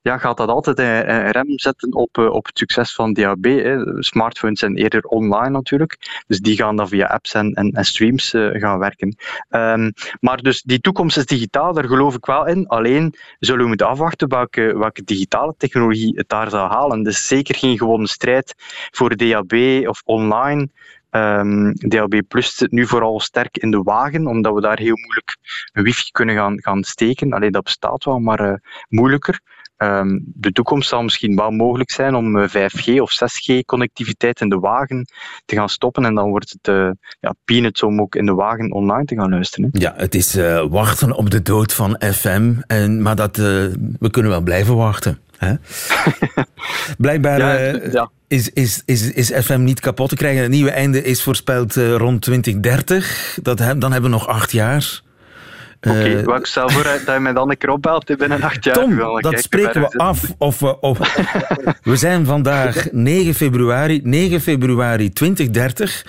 ja, 0.01 0.18
gaat 0.18 0.38
dat 0.38 0.50
altijd 0.50 0.80
een, 0.80 1.31
rem 1.31 1.59
zetten 1.59 1.94
op, 1.94 2.18
eh, 2.18 2.25
op 2.25 2.45
het 2.45 2.57
succes 2.57 2.95
van 2.95 3.13
DAB. 3.13 3.44
Hè. 3.44 4.03
Smartphones 4.03 4.59
zijn 4.59 4.75
eerder 4.75 5.03
online 5.03 5.50
natuurlijk, 5.50 6.24
dus 6.27 6.39
die 6.39 6.56
gaan 6.56 6.75
dan 6.75 6.88
via 6.88 7.06
apps 7.06 7.33
en, 7.33 7.53
en, 7.53 7.86
streams 7.86 8.33
uh, 8.33 8.59
gaan 8.59 8.80
werken. 8.80 9.15
Um, 9.50 9.94
maar 10.19 10.38
dus 10.38 10.62
die 10.62 10.80
toekomst 10.80 11.18
is 11.18 11.25
digitaal, 11.25 11.74
daar 11.74 11.88
geloof 11.88 12.15
ik 12.15 12.25
wel 12.25 12.48
in. 12.48 12.68
Alleen 12.68 13.15
zullen 13.39 13.62
we 13.62 13.68
moeten 13.68 13.88
afwachten 13.88 14.27
welke, 14.27 14.77
welke 14.77 15.03
digitale 15.03 15.53
technologie 15.57 16.13
het 16.15 16.30
daar 16.30 16.50
zal 16.50 16.68
halen. 16.68 17.04
Dus 17.04 17.27
zeker 17.27 17.56
geen 17.56 17.77
gewone 17.77 18.07
strijd 18.07 18.54
voor 18.92 19.15
DAB 19.15 19.54
of 19.88 20.01
online. 20.06 20.69
Um, 21.12 21.71
ehm, 21.71 22.21
Plus 22.27 22.56
zit 22.56 22.71
nu 22.71 22.87
vooral 22.87 23.19
sterk 23.19 23.57
in 23.57 23.71
de 23.71 23.81
wagen, 23.83 24.28
omdat 24.28 24.54
we 24.54 24.61
daar 24.61 24.80
heel 24.80 24.97
moeilijk 24.97 25.37
een 25.73 25.83
wifi 25.83 26.11
kunnen 26.11 26.35
gaan, 26.35 26.61
gaan 26.61 26.83
steken. 26.83 27.33
Alleen 27.33 27.52
dat 27.52 27.64
bestaat 27.64 28.04
wel, 28.04 28.19
maar 28.19 28.42
uh, 28.42 28.54
moeilijker. 28.90 29.40
Um, 29.83 30.21
de 30.26 30.52
toekomst 30.52 30.90
zal 30.90 31.04
misschien 31.04 31.35
wel 31.35 31.52
mogelijk 31.52 31.92
zijn 31.92 32.16
om 32.16 32.47
5G 32.47 32.85
eh, 32.85 33.02
of 33.02 33.11
6G-connectiviteit 33.11 34.42
in 34.42 34.50
de 34.50 34.59
wagen 34.59 35.06
te 35.45 35.56
gaan 35.56 35.69
stoppen. 35.69 36.06
En 36.06 36.16
dan 36.16 36.30
wordt 36.30 36.50
het 36.50 36.76
uh, 36.76 36.90
ja, 37.19 37.35
peanuts 37.45 37.83
om 37.83 38.02
ook 38.02 38.16
in 38.16 38.26
de 38.26 38.33
wagen 38.33 38.71
online 38.71 39.06
te 39.06 39.16
gaan 39.16 39.30
luisteren. 39.30 39.69
Hè. 39.71 39.80
Ja, 39.80 39.94
het 39.97 40.16
is 40.16 40.35
uh, 40.35 40.66
wachten 40.69 41.16
op 41.16 41.30
de 41.30 41.42
dood 41.42 41.73
van 41.73 42.02
FM. 42.14 42.54
En, 42.68 43.02
maar 43.02 43.16
dat, 43.16 43.35
we 43.38 44.09
kunnen 44.11 44.31
wel 44.31 44.42
blijven 44.42 44.76
wachten. 44.76 45.19
Hè? 45.38 45.54
Blijkbaar 46.97 47.40
ja, 47.40 47.80
ja. 47.92 48.11
Is, 48.28 48.50
is, 48.50 48.81
is, 48.85 49.11
is 49.11 49.31
FM 49.31 49.64
niet 49.64 49.80
kapot 49.80 50.09
te 50.09 50.16
krijgen. 50.16 50.42
Het 50.42 50.52
nieuwe 50.52 50.71
einde 50.71 51.04
is 51.04 51.23
voorspeld 51.23 51.76
rond 51.76 52.21
2030. 52.21 53.40
Dat, 53.42 53.57
dan 53.57 53.92
hebben 53.92 54.02
we 54.02 54.18
nog 54.18 54.28
acht 54.28 54.52
jaar. 54.52 55.02
Oké, 55.81 55.95
okay, 55.95 56.23
uh, 56.23 56.35
ik 56.35 56.45
stel 56.45 56.69
voor 56.69 56.83
dat 56.83 57.16
je 57.16 57.19
me 57.19 57.33
dan 57.33 57.50
een 57.50 57.57
keer 57.57 57.69
opbelt 57.69 58.18
binnen 58.18 58.42
acht 58.42 58.64
jaar. 58.64 58.76
Tom, 58.76 59.21
dat 59.21 59.40
spreken 59.40 59.81
we 59.81 59.97
af. 59.97 60.23
Of 60.38 60.59
we, 60.59 60.80
of, 60.80 60.97
we 61.83 61.95
zijn 61.95 62.26
vandaag 62.26 62.88
9 62.92 63.33
februari, 63.33 64.02
9 64.04 64.42
februari 64.42 65.14
2030. 65.14 66.06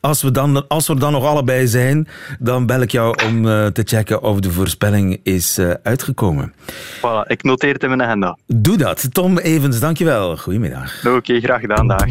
Als 0.00 0.22
we, 0.22 0.30
dan, 0.30 0.68
als 0.68 0.86
we 0.86 0.92
er 0.92 1.00
dan 1.00 1.12
nog 1.12 1.24
allebei 1.24 1.66
zijn, 1.66 2.08
dan 2.38 2.66
bel 2.66 2.80
ik 2.80 2.90
jou 2.90 3.24
om 3.26 3.46
uh, 3.46 3.66
te 3.66 3.82
checken 3.84 4.22
of 4.22 4.40
de 4.40 4.52
voorspelling 4.52 5.20
is 5.22 5.58
uh, 5.58 5.70
uitgekomen. 5.82 6.54
Voilà, 6.96 7.26
ik 7.26 7.42
noteer 7.42 7.72
het 7.72 7.82
in 7.82 7.88
mijn 7.88 8.02
agenda. 8.02 8.38
Doe 8.46 8.76
dat. 8.76 9.14
Tom 9.14 9.38
Evans, 9.38 9.80
dankjewel. 9.80 10.36
Goedemiddag. 10.36 10.98
Oké, 11.06 11.16
okay, 11.16 11.40
graag 11.40 11.60
gedaan. 11.60 11.86
Dag. 11.86 12.04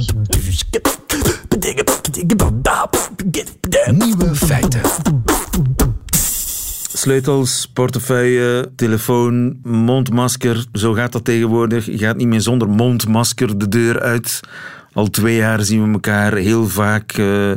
Nieuwe 3.91 4.35
feiten. 4.35 4.81
Sleutels, 6.97 7.67
portefeuille, 7.73 8.71
telefoon, 8.75 9.59
mondmasker. 9.63 10.65
Zo 10.73 10.93
gaat 10.93 11.11
dat 11.11 11.25
tegenwoordig. 11.25 11.85
Je 11.85 11.97
gaat 11.97 12.17
niet 12.17 12.27
meer 12.27 12.41
zonder 12.41 12.69
mondmasker 12.69 13.57
de 13.57 13.67
deur 13.67 14.01
uit. 14.01 14.39
Al 14.93 15.09
twee 15.09 15.35
jaar 15.35 15.63
zien 15.63 15.85
we 15.85 15.93
elkaar 15.93 16.33
heel 16.33 16.67
vaak 16.67 17.17
uh, 17.17 17.51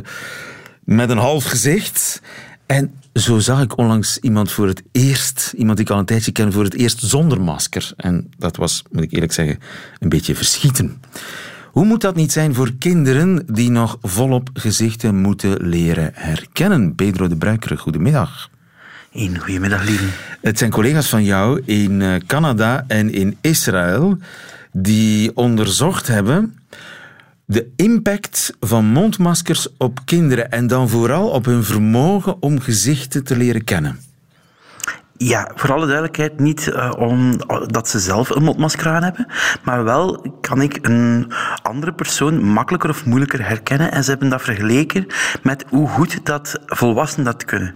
met 0.83 1.09
een 1.09 1.17
half 1.17 1.43
gezicht. 1.43 2.21
En 2.65 2.93
zo 3.13 3.39
zag 3.39 3.61
ik 3.61 3.77
onlangs 3.77 4.17
iemand 4.17 4.51
voor 4.51 4.67
het 4.67 4.83
eerst, 4.91 5.53
iemand 5.57 5.77
die 5.77 5.85
ik 5.85 5.91
al 5.91 5.99
een 5.99 6.05
tijdje 6.05 6.31
ken, 6.31 6.51
voor 6.51 6.63
het 6.63 6.75
eerst 6.75 6.99
zonder 6.99 7.41
masker. 7.41 7.93
En 7.97 8.29
dat 8.37 8.55
was, 8.55 8.83
moet 8.91 9.03
ik 9.03 9.11
eerlijk 9.11 9.33
zeggen, 9.33 9.59
een 9.99 10.09
beetje 10.09 10.35
verschieten. 10.35 11.01
Hoe 11.71 11.85
moet 11.85 12.01
dat 12.01 12.15
niet 12.15 12.31
zijn 12.31 12.53
voor 12.53 12.71
kinderen 12.79 13.43
die 13.53 13.69
nog 13.71 13.97
volop 14.01 14.49
gezichten 14.53 15.15
moeten 15.15 15.67
leren 15.67 16.11
herkennen? 16.13 16.95
Pedro 16.95 17.27
de 17.27 17.37
Bruikere, 17.37 17.77
goedemiddag. 17.77 18.49
Een 19.11 19.39
goedemiddag, 19.39 19.83
lieve. 19.83 20.05
Het 20.41 20.57
zijn 20.57 20.71
collega's 20.71 21.09
van 21.09 21.23
jou 21.23 21.61
in 21.65 22.01
eh, 22.01 22.15
Canada 22.27 22.83
en 22.87 23.13
in 23.13 23.37
Israël 23.41 24.17
die 24.71 25.35
onderzocht 25.35 26.07
hebben 26.07 26.55
de 27.45 27.67
impact 27.75 28.53
van 28.59 28.85
mondmaskers 28.85 29.67
op 29.77 29.99
kinderen 30.05 30.51
en 30.51 30.67
dan 30.67 30.89
vooral 30.89 31.29
op 31.29 31.45
hun 31.45 31.63
vermogen 31.63 32.41
om 32.41 32.59
gezichten 32.59 33.23
te 33.23 33.37
leren 33.37 33.63
kennen. 33.63 33.99
Ja, 35.23 35.51
voor 35.55 35.71
alle 35.71 35.85
duidelijkheid 35.85 36.39
niet 36.39 36.67
uh, 36.67 36.91
omdat 36.97 37.89
ze 37.89 37.99
zelf 37.99 38.29
een 38.29 38.43
mondmasker 38.43 38.87
aan 38.87 39.03
hebben, 39.03 39.27
maar 39.63 39.83
wel 39.83 40.37
kan 40.41 40.61
ik 40.61 40.79
een 40.81 41.31
andere 41.61 41.93
persoon 41.93 42.43
makkelijker 42.43 42.89
of 42.89 43.05
moeilijker 43.05 43.47
herkennen. 43.47 43.91
En 43.91 44.03
ze 44.03 44.09
hebben 44.09 44.29
dat 44.29 44.41
vergeleken 44.41 45.07
met 45.43 45.65
hoe 45.69 45.87
goed 45.87 46.25
dat 46.25 46.59
volwassenen 46.65 47.25
dat 47.25 47.45
kunnen. 47.45 47.73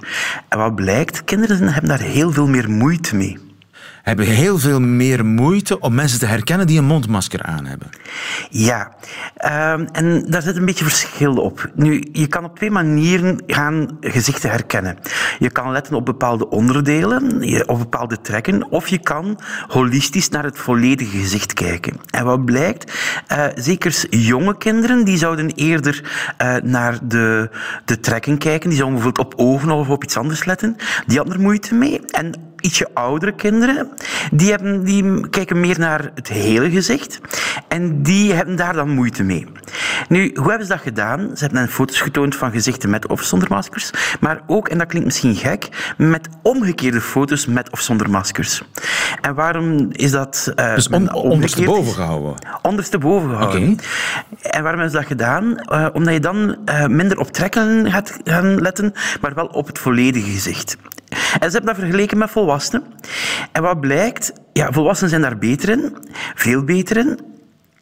En 0.50 0.58
wat 0.58 0.76
blijkt, 0.76 1.24
kinderen 1.24 1.68
hebben 1.68 1.90
daar 1.90 2.00
heel 2.00 2.32
veel 2.32 2.48
meer 2.48 2.70
moeite 2.70 3.16
mee 3.16 3.45
hebben 4.06 4.26
heel 4.26 4.58
veel 4.58 4.80
meer 4.80 5.26
moeite 5.26 5.80
om 5.80 5.94
mensen 5.94 6.20
te 6.20 6.26
herkennen 6.26 6.68
die 6.68 6.78
een 6.78 6.86
mondmasker 6.86 7.44
aan 7.44 7.66
hebben. 7.66 7.90
Ja, 8.50 8.96
um, 9.74 9.88
en 9.92 10.26
daar 10.30 10.42
zit 10.42 10.56
een 10.56 10.66
beetje 10.66 10.86
verschil 10.86 11.36
op. 11.36 11.70
Nu, 11.76 12.08
je 12.12 12.28
kan 12.28 12.44
op 12.44 12.56
twee 12.56 12.72
manieren 12.72 13.44
gaan 13.48 13.98
gezichten 14.02 14.50
herkennen. 14.50 14.98
Je 15.40 15.50
kan 15.50 15.72
letten 15.72 15.96
op 15.96 16.06
bepaalde 16.06 16.50
onderdelen, 16.50 17.42
of 17.68 17.80
bepaalde 17.80 18.22
trekken, 18.22 18.72
of 18.72 18.88
je 18.88 18.98
kan 18.98 19.40
holistisch 19.68 20.30
naar 20.30 20.44
het 20.44 20.58
volledige 20.58 21.18
gezicht 21.18 21.54
kijken. 21.54 22.00
En 22.10 22.26
wat 22.26 22.46
blijkt, 22.46 22.94
uh, 23.32 23.46
zeker 23.56 24.06
jonge 24.10 24.58
kinderen, 24.58 25.06
die 25.06 25.18
zouden 25.18 25.52
eerder 25.56 26.04
uh, 26.42 26.56
naar 26.64 27.00
de, 27.04 27.50
de 27.86 28.00
trekken 28.00 28.38
kijken, 28.38 28.70
die 28.70 28.78
zouden 28.78 29.00
bijvoorbeeld 29.00 29.34
op 29.34 29.40
ogen 29.40 29.72
of 29.72 29.90
op 29.90 30.04
iets 30.04 30.18
anders 30.18 30.46
letten. 30.46 30.76
Die 31.08 31.18
hadden 31.18 31.36
er 31.36 31.42
moeite 31.42 31.76
mee. 31.76 32.00
En 32.06 32.54
ietsje 32.66 32.88
oudere 32.94 33.32
kinderen, 33.32 33.90
die, 34.32 34.50
hebben, 34.50 34.84
die 34.84 35.30
kijken 35.30 35.60
meer 35.60 35.80
naar 35.80 36.12
het 36.16 36.28
hele 36.28 36.70
gezicht. 36.70 37.20
En 37.68 38.04
die 38.04 38.34
hebben 38.34 38.56
daar 38.56 38.74
dan 38.74 38.90
moeite 38.90 39.24
mee. 39.24 39.48
Nu, 40.10 40.32
hoe 40.34 40.48
hebben 40.50 40.68
ze 40.68 40.74
dat 40.74 40.82
gedaan? 40.82 41.30
Ze 41.34 41.46
hebben 41.46 41.68
foto's 41.68 42.02
getoond 42.02 42.36
van 42.36 42.52
gezichten 42.52 42.90
met 42.90 43.08
of 43.08 43.22
zonder 43.22 43.50
maskers. 43.50 43.92
Maar 44.20 44.42
ook, 44.48 44.68
en 44.68 44.78
dat 44.78 44.88
klinkt 44.88 45.08
misschien 45.08 45.36
gek, 45.36 45.94
met 45.98 46.30
omgekeerde 46.42 47.02
foto's 47.02 47.46
met 47.46 47.72
of 47.72 47.80
zonder 47.80 48.10
maskers. 48.10 48.62
En 49.22 49.36
waarom 49.36 49.88
is 49.92 50.12
dat... 50.12 50.54
Uh, 50.56 50.76
dus 50.76 50.88
on, 50.88 51.14
ondersteboven 51.14 51.94
gehouden? 51.94 52.36
Ondersteboven 52.62 53.30
gehouden. 53.30 53.62
Okay. 53.62 53.78
En 54.42 54.64
waarom 54.64 54.82
hebben 54.82 54.90
ze 54.90 54.98
dat 54.98 55.06
gedaan? 55.06 55.44
Uh, 55.72 55.88
omdat 55.94 56.14
je 56.14 56.20
dan 56.20 56.56
uh, 56.66 56.86
minder 56.86 57.20
op 57.20 57.32
trekken 57.32 57.92
gaat 57.92 58.20
gaan 58.24 58.62
letten, 58.62 58.94
maar 59.22 59.34
wel 59.34 59.46
op 59.46 59.68
het 59.68 59.80
volledige 59.80 60.32
gezicht. 60.32 60.78
En 61.10 61.52
ze 61.52 61.58
hebben 61.58 61.66
dat 61.66 61.76
vergeleken 61.76 62.18
met 62.18 62.30
volwassenen. 62.30 62.55
En 63.52 63.62
wat 63.62 63.80
blijkt? 63.80 64.34
Ja, 64.54 64.72
volwassenen 64.72 65.10
zijn 65.10 65.22
daar 65.22 65.38
beter 65.38 65.70
in, 65.70 65.98
veel 66.36 66.64
beter 66.64 66.98
in. 66.98 67.20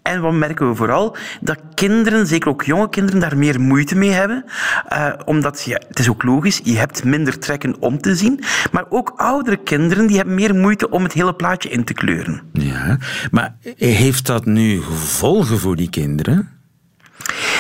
En 0.02 0.22
wat 0.22 0.34
merken 0.34 0.70
we 0.70 0.76
vooral? 0.76 1.16
Dat 1.42 1.60
kinderen, 1.74 2.28
zeker 2.28 2.50
ook 2.50 2.64
jonge 2.64 2.90
kinderen, 2.90 3.20
daar 3.20 3.38
meer 3.38 3.62
moeite 3.62 3.96
mee 3.96 4.10
hebben. 4.10 4.46
Uh, 4.94 5.14
omdat, 5.26 5.64
ja, 5.64 5.82
het 5.88 6.00
is 6.00 6.10
ook 6.10 6.24
logisch, 6.24 6.62
je 6.64 6.78
hebt 6.78 7.04
minder 7.04 7.40
trekken 7.40 7.76
om 7.80 8.02
te 8.02 8.16
zien. 8.16 8.44
Maar 8.72 8.86
ook 8.90 9.14
oudere 9.16 9.58
kinderen, 9.58 10.08
die 10.08 10.16
hebben 10.16 10.36
meer 10.36 10.56
moeite 10.56 10.90
om 10.90 11.04
het 11.04 11.14
hele 11.14 11.36
plaatje 11.36 11.70
in 11.70 11.84
te 11.84 11.94
kleuren. 11.94 12.42
Ja, 12.54 12.98
maar 13.32 13.56
heeft 13.78 14.26
dat 14.26 14.46
nu 14.46 14.82
gevolgen 14.82 15.60
voor 15.60 15.76
die 15.76 15.90
kinderen? 15.90 16.50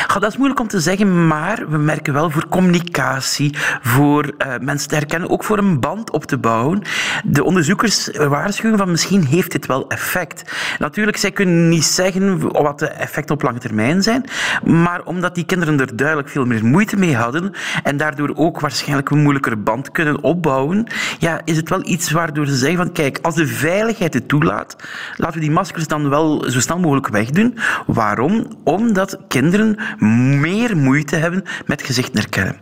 Dat 0.07 0.31
is 0.31 0.37
moeilijk 0.37 0.59
om 0.59 0.67
te 0.67 0.79
zeggen, 0.79 1.27
maar 1.27 1.69
we 1.69 1.77
merken 1.77 2.13
wel 2.13 2.29
voor 2.29 2.47
communicatie, 2.47 3.55
voor 3.81 4.25
uh, 4.25 4.53
mensen 4.61 4.89
te 4.89 4.95
herkennen, 4.95 5.29
ook 5.29 5.43
voor 5.43 5.57
een 5.57 5.79
band 5.79 6.11
op 6.11 6.25
te 6.25 6.37
bouwen. 6.37 6.81
De 7.23 7.43
onderzoekers 7.43 8.09
waarschuwen 8.17 8.77
van 8.77 8.91
misschien 8.91 9.25
heeft 9.25 9.51
dit 9.51 9.65
wel 9.65 9.87
effect. 9.89 10.53
Natuurlijk, 10.79 11.17
zij 11.17 11.31
kunnen 11.31 11.69
niet 11.69 11.83
zeggen 11.83 12.51
wat 12.51 12.79
de 12.79 12.87
effecten 12.87 13.35
op 13.35 13.41
lange 13.41 13.59
termijn 13.59 14.03
zijn, 14.03 14.25
maar 14.65 15.01
omdat 15.03 15.35
die 15.35 15.45
kinderen 15.45 15.79
er 15.79 15.95
duidelijk 15.95 16.29
veel 16.29 16.45
meer 16.45 16.65
moeite 16.65 16.97
mee 16.97 17.15
hadden 17.15 17.53
en 17.83 17.97
daardoor 17.97 18.31
ook 18.35 18.59
waarschijnlijk 18.59 19.09
een 19.09 19.21
moeilijkere 19.21 19.57
band 19.57 19.91
kunnen 19.91 20.23
opbouwen, 20.23 20.87
ja, 21.19 21.41
is 21.45 21.57
het 21.57 21.69
wel 21.69 21.85
iets 21.85 22.11
waardoor 22.11 22.45
ze 22.45 22.55
zeggen 22.55 22.77
van 22.77 22.91
kijk, 22.91 23.19
als 23.21 23.35
de 23.35 23.47
veiligheid 23.47 24.13
het 24.13 24.27
toelaat, 24.27 24.75
laten 25.17 25.35
we 25.35 25.45
die 25.45 25.51
maskers 25.51 25.87
dan 25.87 26.09
wel 26.09 26.45
zo 26.49 26.59
snel 26.59 26.79
mogelijk 26.79 27.07
wegdoen. 27.07 27.57
Waarom? 27.85 28.47
Omdat 28.63 29.17
kinderen 29.27 29.77
meer 29.99 30.77
moeite 30.77 31.15
hebben 31.15 31.43
met 31.65 31.83
gezicht 31.83 32.13
herkennen. 32.13 32.57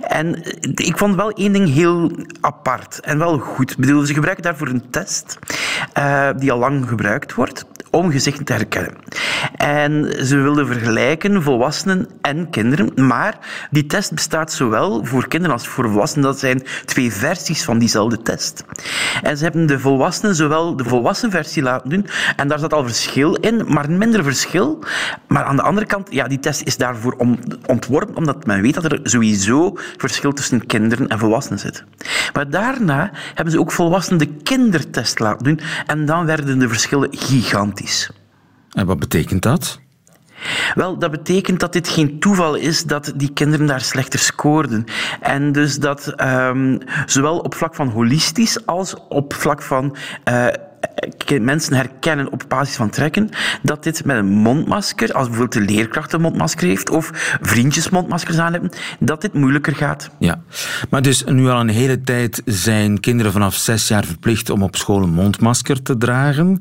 En 0.00 0.42
ik 0.74 0.98
vond 0.98 1.14
wel 1.14 1.30
één 1.30 1.52
ding 1.52 1.74
heel 1.74 2.10
apart 2.40 3.00
en 3.00 3.18
wel 3.18 3.38
goed. 3.38 3.76
Bedoel, 3.76 4.04
ze 4.04 4.14
gebruiken 4.14 4.44
daarvoor 4.44 4.68
een 4.68 4.90
test 4.90 5.38
uh, 5.98 6.28
die 6.36 6.52
al 6.52 6.58
lang 6.58 6.88
gebruikt 6.88 7.34
wordt 7.34 7.64
om 7.96 8.10
gezichten 8.10 8.44
te 8.44 8.52
herkennen. 8.52 8.92
En 9.56 10.12
ze 10.26 10.36
wilden 10.36 10.66
vergelijken 10.66 11.42
volwassenen 11.42 12.08
en 12.20 12.50
kinderen, 12.50 13.06
maar 13.06 13.38
die 13.70 13.86
test 13.86 14.14
bestaat 14.14 14.52
zowel 14.52 15.04
voor 15.04 15.28
kinderen 15.28 15.56
als 15.56 15.66
voor 15.68 15.84
volwassenen. 15.84 16.24
Dat 16.24 16.38
zijn 16.38 16.62
twee 16.84 17.12
versies 17.12 17.64
van 17.64 17.78
diezelfde 17.78 18.22
test. 18.22 18.64
En 19.22 19.36
ze 19.36 19.44
hebben 19.44 19.66
de 19.66 19.78
volwassenen 19.78 20.34
zowel 20.34 20.76
de 20.76 20.84
volwassen 20.84 21.30
versie 21.30 21.62
laten 21.62 21.90
doen, 21.90 22.06
en 22.36 22.48
daar 22.48 22.58
zat 22.58 22.72
al 22.72 22.84
verschil 22.84 23.34
in, 23.34 23.64
maar 23.66 23.90
minder 23.90 24.24
verschil. 24.24 24.84
Maar 25.28 25.44
aan 25.44 25.56
de 25.56 25.62
andere 25.62 25.86
kant, 25.86 26.08
ja, 26.10 26.28
die 26.28 26.38
test 26.38 26.62
is 26.62 26.76
daarvoor 26.76 27.16
ontworpen, 27.66 28.16
omdat 28.16 28.46
men 28.46 28.62
weet 28.62 28.74
dat 28.74 28.84
er 28.84 29.00
sowieso 29.02 29.76
verschil 29.96 30.32
tussen 30.32 30.66
kinderen 30.66 31.08
en 31.08 31.18
volwassenen 31.18 31.58
zit. 31.58 31.84
Maar 32.32 32.50
daarna 32.50 33.10
hebben 33.34 33.52
ze 33.52 33.60
ook 33.60 33.72
volwassenen 33.72 34.18
de 34.18 34.34
kindertest 34.42 35.18
laten 35.18 35.44
doen, 35.44 35.60
en 35.86 36.06
dan 36.06 36.26
werden 36.26 36.58
de 36.58 36.68
verschillen 36.68 37.08
gigantisch. 37.10 37.85
En 38.72 38.86
wat 38.86 38.98
betekent 38.98 39.42
dat? 39.42 39.80
Wel, 40.74 40.98
dat 40.98 41.10
betekent 41.10 41.60
dat 41.60 41.72
dit 41.72 41.88
geen 41.88 42.18
toeval 42.18 42.54
is 42.54 42.84
dat 42.84 43.12
die 43.16 43.32
kinderen 43.32 43.66
daar 43.66 43.80
slechter 43.80 44.18
scoorden. 44.18 44.84
En 45.20 45.52
dus 45.52 45.78
dat 45.78 46.14
um, 46.20 46.78
zowel 47.06 47.38
op 47.38 47.54
vlak 47.54 47.74
van 47.74 47.88
holistisch 47.88 48.66
als 48.66 48.94
op 49.08 49.34
vlak 49.34 49.62
van 49.62 49.96
uh, 50.28 50.46
mensen 51.40 51.74
herkennen 51.74 52.32
op 52.32 52.44
basis 52.48 52.76
van 52.76 52.90
trekken 52.90 53.28
dat 53.62 53.82
dit 53.82 54.04
met 54.04 54.16
een 54.16 54.26
mondmasker, 54.26 55.12
als 55.12 55.28
bijvoorbeeld 55.28 55.66
de 55.66 55.74
leerkracht 55.74 56.12
een 56.12 56.20
mondmasker 56.20 56.68
heeft 56.68 56.90
of 56.90 57.10
vriendjes 57.40 57.88
mondmaskers 57.88 58.38
aan 58.38 58.52
hebben, 58.52 58.70
dat 58.98 59.20
dit 59.20 59.32
moeilijker 59.32 59.76
gaat. 59.76 60.10
Ja, 60.18 60.40
maar 60.90 61.02
dus 61.02 61.24
nu 61.24 61.48
al 61.48 61.60
een 61.60 61.68
hele 61.68 62.00
tijd 62.00 62.42
zijn 62.44 63.00
kinderen 63.00 63.32
vanaf 63.32 63.54
zes 63.54 63.88
jaar 63.88 64.04
verplicht 64.04 64.50
om 64.50 64.62
op 64.62 64.76
school 64.76 65.02
een 65.02 65.12
mondmasker 65.12 65.82
te 65.82 65.96
dragen 65.96 66.60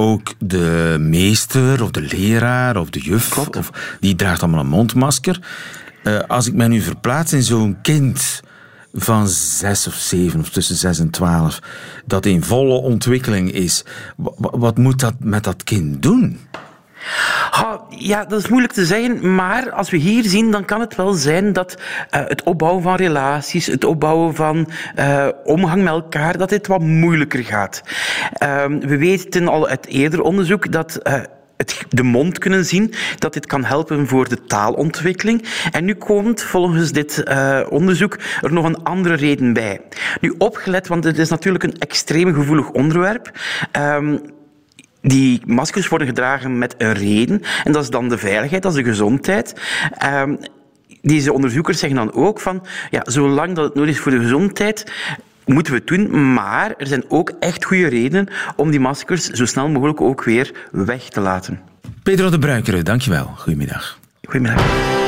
ook 0.00 0.34
de 0.38 0.96
meester 1.00 1.82
of 1.82 1.90
de 1.90 2.00
leraar 2.00 2.76
of 2.76 2.90
de 2.90 3.00
juf, 3.00 3.38
of, 3.38 3.70
die 4.00 4.16
draagt 4.16 4.42
allemaal 4.42 4.60
een 4.60 4.66
mondmasker. 4.66 5.40
Uh, 6.02 6.18
als 6.18 6.46
ik 6.46 6.54
mij 6.54 6.68
nu 6.68 6.80
verplaats 6.80 7.32
in 7.32 7.42
zo'n 7.42 7.80
kind 7.82 8.40
van 8.92 9.28
zes 9.28 9.86
of 9.86 9.94
zeven 9.94 10.40
of 10.40 10.48
tussen 10.48 10.76
zes 10.76 10.98
en 10.98 11.10
twaalf, 11.10 11.60
dat 12.06 12.26
in 12.26 12.42
volle 12.42 12.74
ontwikkeling 12.74 13.52
is, 13.52 13.84
wat 14.36 14.78
moet 14.78 15.00
dat 15.00 15.14
met 15.18 15.44
dat 15.44 15.64
kind 15.64 16.02
doen? 16.02 16.38
Ja, 17.88 18.24
dat 18.24 18.40
is 18.40 18.48
moeilijk 18.48 18.72
te 18.72 18.84
zeggen, 18.84 19.34
maar 19.34 19.70
als 19.70 19.90
we 19.90 19.96
hier 19.96 20.24
zien, 20.24 20.50
dan 20.50 20.64
kan 20.64 20.80
het 20.80 20.96
wel 20.96 21.12
zijn 21.12 21.52
dat 21.52 21.76
uh, 21.78 22.20
het 22.26 22.42
opbouwen 22.42 22.82
van 22.82 22.94
relaties, 22.94 23.66
het 23.66 23.84
opbouwen 23.84 24.34
van 24.34 24.68
uh, 24.98 25.28
omgang 25.44 25.82
met 25.82 25.92
elkaar, 25.92 26.38
dat 26.38 26.48
dit 26.48 26.66
wat 26.66 26.80
moeilijker 26.80 27.44
gaat. 27.44 27.82
Uh, 28.42 28.64
we 28.64 28.96
weten 28.96 29.48
al 29.48 29.68
uit 29.68 29.86
eerder 29.86 30.22
onderzoek 30.22 30.72
dat 30.72 31.00
het, 31.56 31.84
de 31.88 32.02
mond 32.02 32.38
kunnen 32.38 32.64
zien, 32.64 32.94
dat 33.18 33.32
dit 33.32 33.46
kan 33.46 33.64
helpen 33.64 34.08
voor 34.08 34.28
de 34.28 34.44
taalontwikkeling. 34.44 35.44
En 35.70 35.84
nu 35.84 35.94
komt 35.94 36.42
volgens 36.42 36.92
dit 36.92 37.24
onderzoek 37.68 38.18
er 38.40 38.52
nog 38.52 38.64
een 38.64 38.82
andere 38.82 39.14
reden 39.14 39.52
bij. 39.52 39.80
Nu 40.20 40.34
opgelet, 40.38 40.88
want 40.88 41.04
het 41.04 41.18
is 41.18 41.28
natuurlijk 41.28 41.64
een 41.64 41.78
extreem 41.78 42.34
gevoelig 42.34 42.70
onderwerp. 42.70 43.30
Um, 43.78 44.20
die 45.02 45.42
maskers 45.46 45.88
worden 45.88 46.06
gedragen 46.06 46.58
met 46.58 46.74
een 46.78 46.92
reden. 46.92 47.42
En 47.64 47.72
dat 47.72 47.82
is 47.82 47.90
dan 47.90 48.08
de 48.08 48.18
veiligheid, 48.18 48.62
dat 48.62 48.72
is 48.76 48.82
de 48.82 48.88
gezondheid. 48.88 49.60
Um, 50.04 50.38
deze 51.02 51.32
onderzoekers 51.32 51.78
zeggen 51.78 51.98
dan 51.98 52.12
ook 52.12 52.40
van, 52.40 52.66
ja, 52.90 53.02
zolang 53.04 53.54
dat 53.54 53.64
het 53.64 53.74
nodig 53.74 53.94
is 53.94 54.00
voor 54.00 54.12
de 54.12 54.20
gezondheid, 54.20 54.92
moeten 55.44 55.72
we 55.72 55.78
het 55.78 55.88
doen. 55.88 56.32
Maar 56.32 56.74
er 56.76 56.86
zijn 56.86 57.04
ook 57.08 57.32
echt 57.40 57.64
goede 57.64 57.88
redenen 57.88 58.28
om 58.56 58.70
die 58.70 58.80
maskers 58.80 59.28
zo 59.28 59.46
snel 59.46 59.68
mogelijk 59.68 60.00
ook 60.00 60.24
weer 60.24 60.68
weg 60.70 61.08
te 61.08 61.20
laten. 61.20 61.60
Pedro 62.02 62.30
de 62.30 62.38
Bruikere, 62.38 62.82
dankjewel. 62.82 63.32
Goedemiddag. 63.36 63.98
Goedemiddag. 64.24 64.99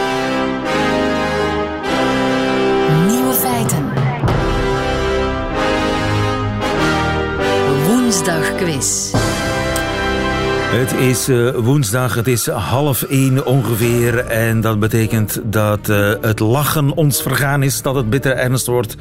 Het 10.72 10.92
is 10.92 11.28
uh, 11.28 11.50
woensdag, 11.54 12.14
het 12.14 12.26
is 12.26 12.46
half 12.46 13.02
één 13.02 13.46
ongeveer. 13.46 14.18
En 14.18 14.60
dat 14.60 14.80
betekent 14.80 15.40
dat 15.44 15.88
uh, 15.88 16.12
het 16.20 16.40
lachen 16.40 16.90
ons 16.90 17.22
vergaan 17.22 17.62
is, 17.62 17.82
dat 17.82 17.94
het 17.94 18.10
bitter 18.10 18.32
ernst 18.32 18.66
wordt. 18.66 18.96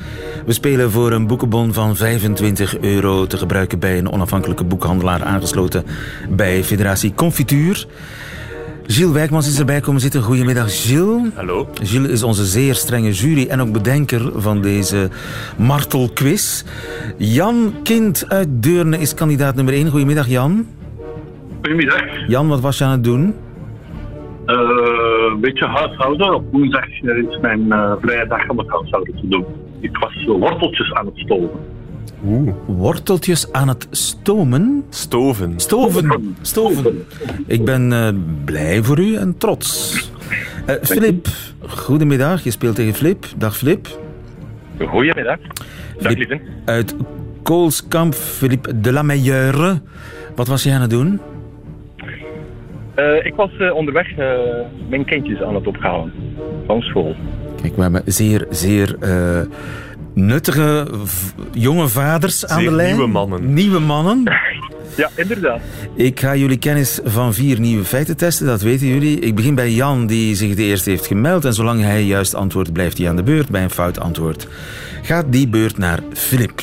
We 0.45 0.53
spelen 0.53 0.91
voor 0.91 1.11
een 1.11 1.27
boekenbon 1.27 1.73
van 1.73 1.95
25 1.95 2.79
euro 2.79 3.27
te 3.27 3.37
gebruiken 3.37 3.79
bij 3.79 3.97
een 3.97 4.11
onafhankelijke 4.11 4.63
boekhandelaar 4.63 5.23
aangesloten 5.23 5.85
bij 6.29 6.63
Federatie 6.63 7.13
Confituur. 7.13 7.87
Gilles 8.85 9.13
Wijkmans 9.13 9.47
is 9.47 9.59
erbij 9.59 9.79
komen 9.79 10.01
zitten. 10.01 10.21
Goedemiddag, 10.21 10.81
Gilles. 10.81 11.29
Hallo. 11.35 11.69
Gilles 11.83 12.11
is 12.11 12.23
onze 12.23 12.45
zeer 12.45 12.75
strenge 12.75 13.11
jury 13.11 13.47
en 13.47 13.61
ook 13.61 13.71
bedenker 13.71 14.31
van 14.35 14.61
deze 14.61 15.09
martelquiz. 15.57 16.63
Jan 17.17 17.73
Kind 17.83 18.25
uit 18.27 18.47
Deurne 18.51 18.97
is 18.97 19.13
kandidaat 19.13 19.55
nummer 19.55 19.73
1. 19.73 19.89
Goedemiddag, 19.89 20.27
Jan. 20.27 20.65
Goedemiddag. 21.61 22.27
Jan, 22.27 22.47
wat 22.47 22.59
was 22.59 22.77
je 22.77 22.83
aan 22.83 22.91
het 22.91 23.03
doen? 23.03 23.35
Uh, 24.45 24.55
een 25.31 25.39
beetje 25.39 25.65
huishouden. 25.65 26.33
Op 26.33 26.51
woensdag 26.51 26.87
is 26.87 27.39
mijn 27.41 27.65
uh, 27.65 27.93
vrije 28.01 28.27
dag 28.27 28.49
om 28.49 28.57
het 28.57 28.69
huishouden 28.69 29.15
te 29.15 29.27
doen. 29.27 29.45
Ik 29.79 29.97
was 29.97 30.25
worteltjes 30.25 30.93
aan 30.93 31.05
het 31.05 31.17
stoven. 31.17 31.59
Oeh. 32.25 32.53
Worteltjes 32.65 33.51
aan 33.51 33.67
het 33.67 33.87
stomen? 33.89 34.85
Stoven. 34.89 35.53
Stoven. 35.55 36.35
Stoven. 36.41 37.05
Ik 37.47 37.65
ben 37.65 37.91
uh, 37.91 38.07
blij 38.45 38.83
voor 38.83 38.99
u 38.99 39.15
en 39.15 39.37
trots. 39.37 39.99
Filip, 40.81 41.27
goedemiddag. 41.67 42.43
Je 42.43 42.51
speelt 42.51 42.75
tegen 42.75 42.93
Flip. 42.93 43.25
Dag 43.37 43.57
Flip. 43.57 43.87
Goedemiddag. 44.87 45.37
Dag 45.99 46.15
lieve. 46.15 46.39
Uit 46.65 46.95
Koolskamp, 47.43 48.13
Filip 48.13 48.71
de 48.75 48.91
la 48.91 49.01
Meilleure. 49.01 49.81
Wat 50.35 50.47
was 50.47 50.63
je 50.63 50.71
aan 50.71 50.81
het 50.81 50.89
doen? 50.89 51.19
Uh, 52.95 53.25
ik 53.25 53.35
was 53.35 53.49
uh, 53.59 53.75
onderweg 53.75 54.17
uh, 54.17 54.27
mijn 54.89 55.05
kindjes 55.05 55.41
aan 55.41 55.55
het 55.55 55.67
ophalen 55.67 56.13
van 56.65 56.81
school. 56.81 57.15
Kijk, 57.61 57.75
we 57.75 57.81
hebben 57.81 58.01
zeer, 58.05 58.45
zeer 58.49 58.97
nuttige 60.13 60.87
jonge 61.51 61.87
vaders 61.87 62.47
aan 62.47 62.63
de 62.63 62.71
lijn. 62.71 62.95
Nieuwe 62.95 63.11
mannen. 63.11 63.53
Nieuwe 63.53 63.79
mannen. 63.79 64.23
ja, 64.97 65.09
inderdaad. 65.15 65.61
Ik 65.95 66.19
ga 66.19 66.35
jullie 66.35 66.57
kennis 66.57 66.99
van 67.03 67.33
vier 67.33 67.59
nieuwe 67.59 67.83
feiten 67.83 68.17
testen, 68.17 68.45
dat 68.45 68.61
weten 68.61 68.87
jullie. 68.87 69.19
Ik 69.19 69.35
begin 69.35 69.55
bij 69.55 69.71
Jan, 69.71 70.07
die 70.07 70.35
zich 70.35 70.55
de 70.55 70.63
eerste 70.63 70.89
heeft 70.89 71.07
gemeld. 71.07 71.45
En 71.45 71.53
zolang 71.53 71.81
hij 71.81 72.03
juist 72.03 72.35
antwoordt, 72.35 72.73
blijft 72.73 72.97
hij 72.97 73.09
aan 73.09 73.15
de 73.15 73.23
beurt. 73.23 73.49
Bij 73.49 73.63
een 73.63 73.69
fout 73.69 73.99
antwoord 73.99 74.47
gaat 75.01 75.25
die 75.29 75.47
beurt 75.47 75.77
naar 75.77 75.99
Filip. 76.13 76.61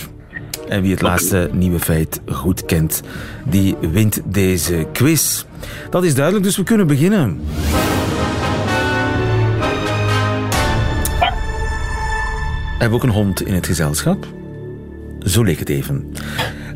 En 0.68 0.82
wie 0.82 0.90
het 0.90 1.02
laatste 1.02 1.50
nieuwe 1.52 1.80
feit 1.80 2.20
goed 2.26 2.64
kent, 2.64 3.02
die 3.44 3.76
wint 3.92 4.20
deze 4.24 4.86
quiz. 4.92 5.44
Dat 5.90 6.04
is 6.04 6.14
duidelijk, 6.14 6.44
dus 6.44 6.56
we 6.56 6.62
kunnen 6.62 6.86
beginnen. 6.86 7.40
We 12.78 12.84
hebben 12.84 12.98
ook 12.98 13.04
een 13.04 13.22
hond 13.22 13.42
in 13.42 13.54
het 13.54 13.66
gezelschap. 13.66 14.26
Zo 15.24 15.42
leek 15.42 15.58
het 15.58 15.68
even. 15.68 16.12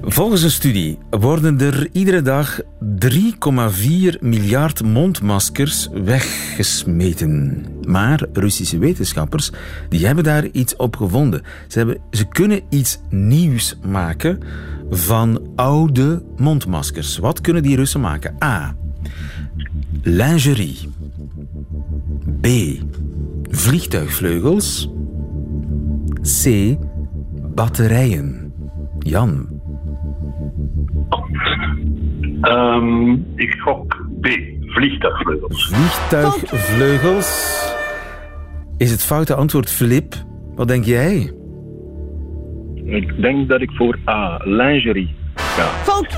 Volgens 0.05 0.43
een 0.43 0.51
studie 0.51 0.99
worden 1.11 1.61
er 1.61 1.89
iedere 1.93 2.23
dag 2.23 2.61
3,4 2.61 2.65
miljard 4.21 4.83
mondmaskers 4.83 5.89
weggesmeten. 5.93 7.67
Maar 7.87 8.27
Russische 8.33 8.79
wetenschappers 8.79 9.51
die 9.89 10.07
hebben 10.07 10.25
daar 10.25 10.47
iets 10.47 10.77
op 10.77 10.97
gevonden. 10.97 11.43
Ze, 11.69 11.79
hebben, 11.79 11.99
ze 12.11 12.25
kunnen 12.29 12.61
iets 12.69 12.99
nieuws 13.11 13.79
maken 13.87 14.39
van 14.91 15.43
oude 15.57 16.23
mondmaskers. 16.37 17.19
Wat 17.19 17.41
kunnen 17.41 17.63
die 17.63 17.77
Russen 17.77 18.01
maken? 18.01 18.35
A. 18.43 18.77
Lingerie. 20.03 20.79
B. 22.41 22.47
Vliegtuigvleugels. 23.51 24.89
C. 26.43 26.77
Batterijen. 27.55 28.53
Jan. 28.99 29.61
Um, 32.43 33.27
ik 33.37 33.55
gok 33.59 34.07
B. 34.21 34.29
Vliegtuigvleugels. 34.67 35.69
Vliegtuigvleugels. 35.73 37.61
Is 38.77 38.91
het 38.91 39.05
foute 39.05 39.35
antwoord, 39.35 39.71
Filip? 39.71 40.15
Wat 40.55 40.69
denk 40.69 40.85
jij? 40.85 41.33
Ik 42.85 43.21
denk 43.21 43.49
dat 43.49 43.61
ik 43.61 43.71
voor 43.71 43.99
A. 44.09 44.41
Lingerie 44.45 45.15
ga. 45.35 45.67
Fout! 45.67 46.17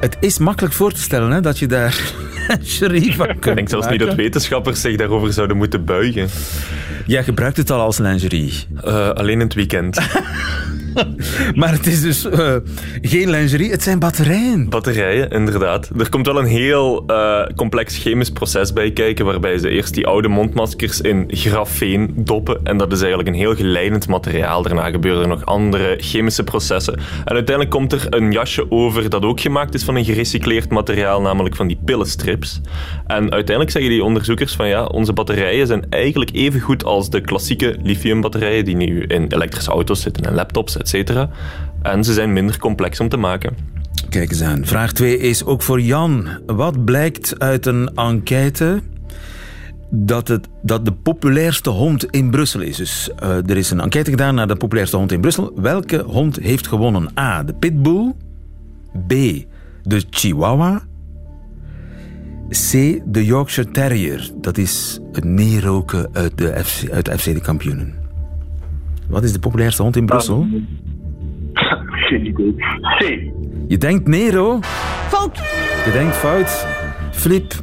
Het 0.00 0.16
is 0.20 0.38
makkelijk 0.38 0.74
voor 0.74 0.92
te 0.92 1.00
stellen 1.00 1.30
hè, 1.30 1.40
dat 1.40 1.58
je 1.58 1.66
daar 1.66 2.12
lingerie 2.48 3.14
van 3.14 3.26
kunt 3.26 3.46
Ik 3.46 3.54
denk 3.54 3.68
zelfs 3.68 3.88
niet 3.88 4.00
dat 4.00 4.14
wetenschappers 4.14 4.80
zich 4.80 4.96
daarover 4.96 5.32
zouden 5.32 5.56
moeten 5.56 5.84
buigen. 5.84 6.28
Jij 7.06 7.24
gebruikt 7.24 7.56
het 7.56 7.70
al 7.70 7.80
als 7.80 7.98
lingerie? 7.98 8.52
Uh, 8.84 9.08
alleen 9.08 9.32
in 9.32 9.40
het 9.40 9.54
weekend. 9.54 9.98
maar 11.60 11.72
het 11.72 11.86
is 11.86 12.00
dus 12.00 12.24
uh, 12.24 12.56
geen 13.02 13.30
lingerie, 13.30 13.70
het 13.70 13.82
zijn 13.82 13.98
batterijen. 13.98 14.68
Batterijen, 14.68 15.30
inderdaad. 15.30 15.90
Er 15.98 16.08
komt 16.08 16.26
wel 16.26 16.38
een 16.38 16.46
heel 16.46 17.04
uh, 17.06 17.46
complex 17.56 17.98
chemisch 17.98 18.30
proces 18.30 18.72
bij 18.72 18.90
kijken, 18.90 19.24
waarbij 19.24 19.58
ze 19.58 19.68
eerst 19.68 19.94
die 19.94 20.06
oude 20.06 20.28
mondmaskers 20.28 21.00
in 21.00 21.24
grafeen 21.28 22.12
doppen. 22.16 22.60
En 22.64 22.76
dat 22.76 22.92
is 22.92 23.00
eigenlijk 23.00 23.28
een 23.28 23.34
heel 23.34 23.54
geleidend 23.54 24.08
materiaal. 24.08 24.62
Daarna 24.62 24.90
gebeuren 24.90 25.22
er 25.22 25.28
nog 25.28 25.44
andere 25.44 25.96
chemische 25.98 26.44
processen. 26.44 26.94
En 27.24 27.34
uiteindelijk 27.34 27.70
komt 27.70 27.92
er 27.92 28.06
een 28.10 28.32
jasje 28.32 28.70
over 28.70 29.10
dat 29.10 29.22
ook 29.22 29.40
gemaakt 29.40 29.74
is 29.74 29.84
van 29.84 29.96
een 29.96 30.04
gerecycleerd 30.04 30.70
materiaal, 30.70 31.20
namelijk 31.20 31.56
van 31.56 31.66
die 31.66 31.78
pillenstrips. 31.84 32.60
En 33.06 33.32
uiteindelijk 33.32 33.70
zeggen 33.70 33.90
die 33.90 34.04
onderzoekers 34.04 34.54
van 34.54 34.68
ja, 34.68 34.84
onze 34.84 35.12
batterijen 35.12 35.66
zijn 35.66 35.86
eigenlijk 35.90 36.30
even 36.32 36.60
goed 36.60 36.84
als 36.84 37.10
de 37.10 37.20
klassieke 37.20 37.76
lithiumbatterijen 37.82 38.64
die 38.64 38.76
nu 38.76 39.02
in 39.02 39.26
elektrische 39.28 39.70
auto's 39.70 40.00
zitten 40.00 40.24
en 40.24 40.34
laptops 40.34 40.76
En 41.82 42.04
ze 42.04 42.12
zijn 42.12 42.32
minder 42.32 42.58
complex 42.58 43.00
om 43.00 43.08
te 43.08 43.16
maken. 43.16 43.56
Kijk 44.08 44.30
eens 44.30 44.42
aan. 44.42 44.66
Vraag 44.66 44.92
2 44.92 45.18
is 45.18 45.44
ook 45.44 45.62
voor 45.62 45.80
Jan. 45.80 46.28
Wat 46.46 46.84
blijkt 46.84 47.38
uit 47.38 47.66
een 47.66 47.90
enquête 47.94 48.80
dat, 49.90 50.28
het, 50.28 50.48
dat 50.62 50.84
de 50.84 50.92
populairste 50.92 51.70
hond 51.70 52.04
in 52.04 52.30
Brussel 52.30 52.60
is? 52.60 52.76
Dus 52.76 53.10
uh, 53.22 53.50
er 53.50 53.56
is 53.56 53.70
een 53.70 53.80
enquête 53.80 54.10
gedaan 54.10 54.34
naar 54.34 54.48
de 54.48 54.56
populairste 54.56 54.96
hond 54.96 55.12
in 55.12 55.20
Brussel. 55.20 55.52
Welke 55.56 56.02
hond 56.02 56.36
heeft 56.36 56.66
gewonnen? 56.66 57.08
A. 57.18 57.42
De 57.42 57.54
Pitbull. 57.54 58.12
B. 59.06 59.12
De 59.82 60.02
Chihuahua. 60.10 60.82
C. 62.48 63.00
De 63.04 63.24
Yorkshire 63.24 63.70
Terrier. 63.70 64.30
Dat 64.40 64.58
is 64.58 65.00
het 65.12 65.24
neerroken 65.24 66.08
uit 66.12 66.38
de 66.38 66.64
FC, 66.64 66.90
uit 66.90 67.04
de 67.04 67.18
FC 67.18 67.24
de 67.24 67.40
kampioenen. 67.40 67.99
Wat 69.10 69.22
is 69.22 69.32
de 69.32 69.38
populairste 69.38 69.82
hond 69.82 69.96
in 69.96 70.06
Brussel? 70.06 70.40
Um, 70.40 70.68
geen 72.08 72.26
idee. 72.26 72.54
C. 72.98 73.30
Je 73.68 73.78
denkt 73.78 74.08
Nero? 74.08 74.58
Fout. 75.08 75.36
Je 75.84 75.90
denkt 75.92 76.16
fout. 76.16 76.66
Flip. 77.10 77.54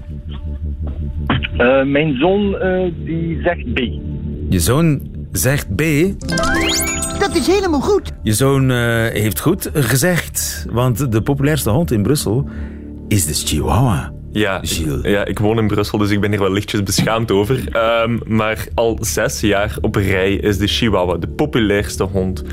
Uh, 1.58 1.84
mijn 1.84 2.18
zoon 2.18 2.56
uh, 2.64 2.92
die 3.06 3.42
zegt 3.42 3.74
B. 3.74 3.80
Je 4.50 4.60
zoon 4.60 5.02
zegt 5.32 5.76
B. 5.76 5.82
Dat 7.20 7.36
is 7.36 7.48
helemaal 7.48 7.82
goed. 7.82 8.12
Je 8.24 8.34
zoon 8.34 8.72
uh, 8.72 8.78
heeft 9.08 9.40
goed 9.40 9.70
gezegd, 9.74 10.66
want 10.72 11.12
de 11.12 11.22
populairste 11.22 11.70
hond 11.70 11.92
in 11.92 12.04
Brussel 12.04 12.50
is 13.08 13.26
de 13.26 13.34
Chihuahua. 13.34 14.12
Ja, 14.32 14.62
ja, 15.02 15.26
ik 15.26 15.40
woon 15.40 15.58
in 15.58 15.68
Brussel, 15.68 15.98
dus 15.98 16.10
ik 16.10 16.22
ben 16.22 16.30
hier 16.30 16.40
wel 16.40 16.52
lichtjes 16.52 16.84
beschaamd 16.84 17.32
over. 17.32 17.64
Um, 18.04 18.20
maar 18.26 18.68
al 18.76 18.98
zes 19.02 19.40
jaar 19.40 19.78
op 19.82 19.96
rij 19.96 20.34
is 20.34 20.58
de 20.58 20.68
Chihuahua 20.68 21.18
de 21.18 21.28
populairste 21.28 22.04
hond 22.04 22.44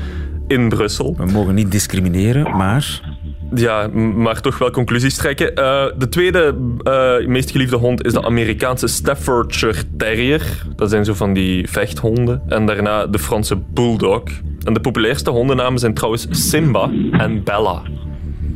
in 0.47 0.69
Brussel. 0.69 1.15
We 1.17 1.25
mogen 1.25 1.55
niet 1.55 1.71
discrimineren, 1.71 2.57
maar... 2.57 3.13
Ja, 3.55 3.87
maar 4.15 4.41
toch 4.41 4.57
wel 4.57 4.71
conclusies 4.71 5.15
trekken. 5.15 5.49
Uh, 5.49 5.85
de 5.97 6.09
tweede 6.09 6.55
uh, 6.83 7.27
meest 7.27 7.51
geliefde 7.51 7.75
hond 7.75 8.05
is 8.05 8.13
de 8.13 8.23
Amerikaanse 8.23 8.87
Staffordshire 8.87 9.83
Terrier. 9.97 10.65
Dat 10.75 10.89
zijn 10.89 11.05
zo 11.05 11.13
van 11.13 11.33
die 11.33 11.69
vechthonden. 11.69 12.41
En 12.47 12.65
daarna 12.65 13.07
de 13.07 13.19
Franse 13.19 13.57
Bulldog. 13.73 14.23
En 14.63 14.73
de 14.73 14.79
populairste 14.79 15.29
hondennamen 15.29 15.79
zijn 15.79 15.93
trouwens 15.93 16.27
Simba 16.29 16.89
en 17.11 17.43
Bella. 17.43 17.81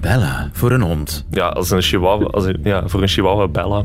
Bella, 0.01 0.49
voor 0.53 0.71
een 0.71 0.81
hond. 0.81 1.25
Ja, 1.29 1.47
als 1.47 1.71
een 1.71 1.81
chihuahua, 1.81 2.25
als 2.25 2.45
een, 2.45 2.59
ja 2.63 2.87
voor 2.87 3.01
een 3.01 3.07
chihuahua 3.07 3.47
Bella. 3.47 3.83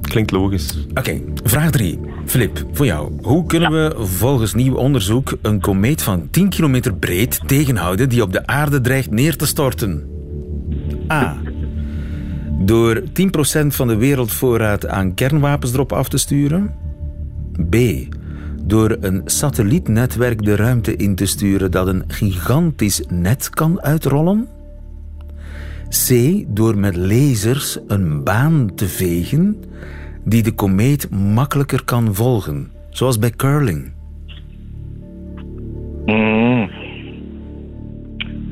Klinkt 0.00 0.30
logisch. 0.30 0.86
Oké, 0.88 0.98
okay, 0.98 1.24
vraag 1.44 1.70
3. 1.70 2.00
Filip, 2.26 2.64
voor 2.72 2.86
jou. 2.86 3.12
Hoe 3.22 3.46
kunnen 3.46 3.70
we 3.72 3.94
volgens 3.98 4.54
nieuw 4.54 4.74
onderzoek 4.74 5.36
een 5.42 5.60
komeet 5.60 6.02
van 6.02 6.28
10 6.30 6.48
kilometer 6.48 6.94
breed 6.94 7.40
tegenhouden 7.46 8.08
die 8.08 8.22
op 8.22 8.32
de 8.32 8.46
aarde 8.46 8.80
dreigt 8.80 9.10
neer 9.10 9.36
te 9.36 9.46
storten? 9.46 10.08
A. 11.12 11.36
Door 12.58 13.02
10% 13.02 13.66
van 13.66 13.88
de 13.88 13.96
wereldvoorraad 13.96 14.86
aan 14.86 15.14
kernwapens 15.14 15.72
erop 15.72 15.92
af 15.92 16.08
te 16.08 16.18
sturen. 16.18 16.74
B. 17.70 17.76
Door 18.62 18.96
een 19.00 19.22
satellietnetwerk 19.24 20.44
de 20.44 20.56
ruimte 20.56 20.96
in 20.96 21.14
te 21.14 21.26
sturen 21.26 21.70
dat 21.70 21.86
een 21.86 22.04
gigantisch 22.06 23.02
net 23.08 23.50
kan 23.50 23.82
uitrollen. 23.82 24.48
C. 25.94 26.44
Door 26.46 26.78
met 26.78 26.96
lasers 26.96 27.78
een 27.86 28.24
baan 28.24 28.74
te 28.74 28.88
vegen 28.88 29.64
die 30.24 30.42
de 30.42 30.52
komeet 30.52 31.10
makkelijker 31.10 31.84
kan 31.84 32.14
volgen. 32.14 32.70
Zoals 32.90 33.18
bij 33.18 33.30
curling. 33.30 33.92
Mm. 36.04 36.70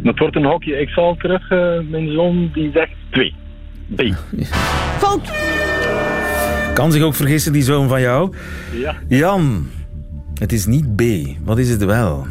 Het 0.02 0.18
wordt 0.18 0.37
een 0.37 0.44
hokje. 0.44 0.81
Ik 0.81 0.88
zal 0.88 1.14
terug, 1.16 1.50
eh, 1.50 1.78
mijn 1.90 2.12
zoon 2.12 2.50
die 2.55 2.70
zegt 2.72 2.92
2. 3.11 3.35
B. 3.94 4.02
Fout. 4.98 5.33
Kan 6.74 6.92
zich 6.92 7.02
ook 7.02 7.14
vergissen, 7.14 7.52
die 7.52 7.62
zoon 7.62 7.88
van 7.88 8.00
jou. 8.00 8.35
Ja. 8.81 8.94
Jan, 9.09 9.66
het 10.35 10.52
is 10.52 10.66
niet 10.66 10.96
B. 10.96 11.02
Wat 11.44 11.59
is 11.59 11.70
het 11.70 11.85
wel? 11.85 12.26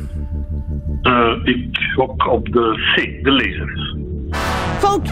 Eh, 1.01 1.33
ik 1.43 1.77
gok 1.95 2.27
op 2.27 2.51
de 2.51 2.93
C, 2.95 3.23
de 3.23 3.31
lasers. 3.31 3.90
Fout. 4.81 5.09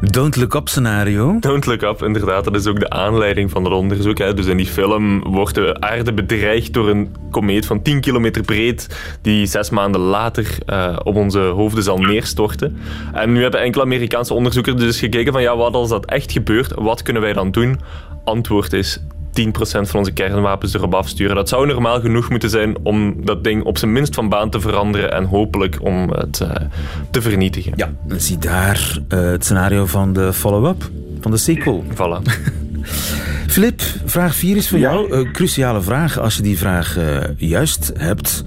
Don't 0.00 0.36
Look 0.36 0.54
Up 0.54 0.68
scenario. 0.68 1.36
Don't 1.40 1.66
Look 1.66 1.82
Up, 1.82 2.02
inderdaad, 2.02 2.44
dat 2.44 2.54
is 2.54 2.66
ook 2.66 2.80
de 2.80 2.90
aanleiding 2.90 3.50
van 3.50 3.64
het 3.64 3.72
onderzoek. 3.72 4.18
Hè. 4.18 4.34
Dus 4.34 4.46
in 4.46 4.56
die 4.56 4.66
film 4.66 5.22
wordt 5.22 5.54
de 5.54 5.80
aarde 5.80 6.12
bedreigd 6.12 6.72
door 6.72 6.88
een 6.88 7.14
komeet 7.30 7.66
van 7.66 7.82
10 7.82 8.00
kilometer 8.00 8.42
breed, 8.42 8.88
die 9.22 9.46
zes 9.46 9.70
maanden 9.70 10.00
later 10.00 10.58
eh, 10.66 10.96
op 11.02 11.16
onze 11.16 11.38
hoofden 11.38 11.82
zal 11.82 11.98
neerstorten. 11.98 12.76
En 13.12 13.32
nu 13.32 13.42
hebben 13.42 13.60
enkele 13.60 13.84
Amerikaanse 13.84 14.34
onderzoekers 14.34 14.76
dus 14.76 14.98
gekeken 14.98 15.32
van 15.32 15.42
ja, 15.42 15.56
wat 15.56 15.74
als 15.74 15.88
dat 15.88 16.04
echt 16.04 16.32
gebeurt, 16.32 16.72
wat 16.74 17.02
kunnen 17.02 17.22
wij 17.22 17.32
dan 17.32 17.50
doen? 17.50 17.80
Antwoord 18.24 18.72
is 18.72 19.00
10% 19.40 19.52
van 19.88 19.98
onze 19.98 20.12
kernwapens 20.12 20.74
erop 20.74 20.94
afsturen. 20.94 21.36
Dat 21.36 21.48
zou 21.48 21.66
normaal 21.66 22.00
genoeg 22.00 22.30
moeten 22.30 22.50
zijn 22.50 22.76
om 22.82 23.24
dat 23.24 23.44
ding 23.44 23.64
op 23.64 23.78
zijn 23.78 23.92
minst 23.92 24.14
van 24.14 24.28
baan 24.28 24.50
te 24.50 24.60
veranderen 24.60 25.12
en 25.12 25.24
hopelijk 25.24 25.78
om 25.82 26.10
het 26.10 26.40
eh, 26.40 26.50
te 27.10 27.22
vernietigen. 27.22 27.72
Ja, 27.76 27.92
zie 28.16 28.38
daar 28.38 28.98
eh, 29.08 29.20
het 29.20 29.44
scenario 29.44 29.86
van 29.86 30.12
de 30.12 30.32
follow-up, 30.32 30.90
van 31.20 31.30
de 31.30 31.36
sequel. 31.36 31.84
Voilà. 31.94 32.30
Filip, 33.46 33.82
vraag 34.04 34.34
4 34.34 34.56
is 34.56 34.68
voor 34.68 34.78
jou. 34.78 35.12
Een 35.12 35.32
cruciale 35.32 35.82
vraag. 35.82 36.18
Als 36.18 36.36
je 36.36 36.42
die 36.42 36.58
vraag 36.58 36.96
eh, 36.96 37.18
juist 37.36 37.92
hebt, 37.96 38.44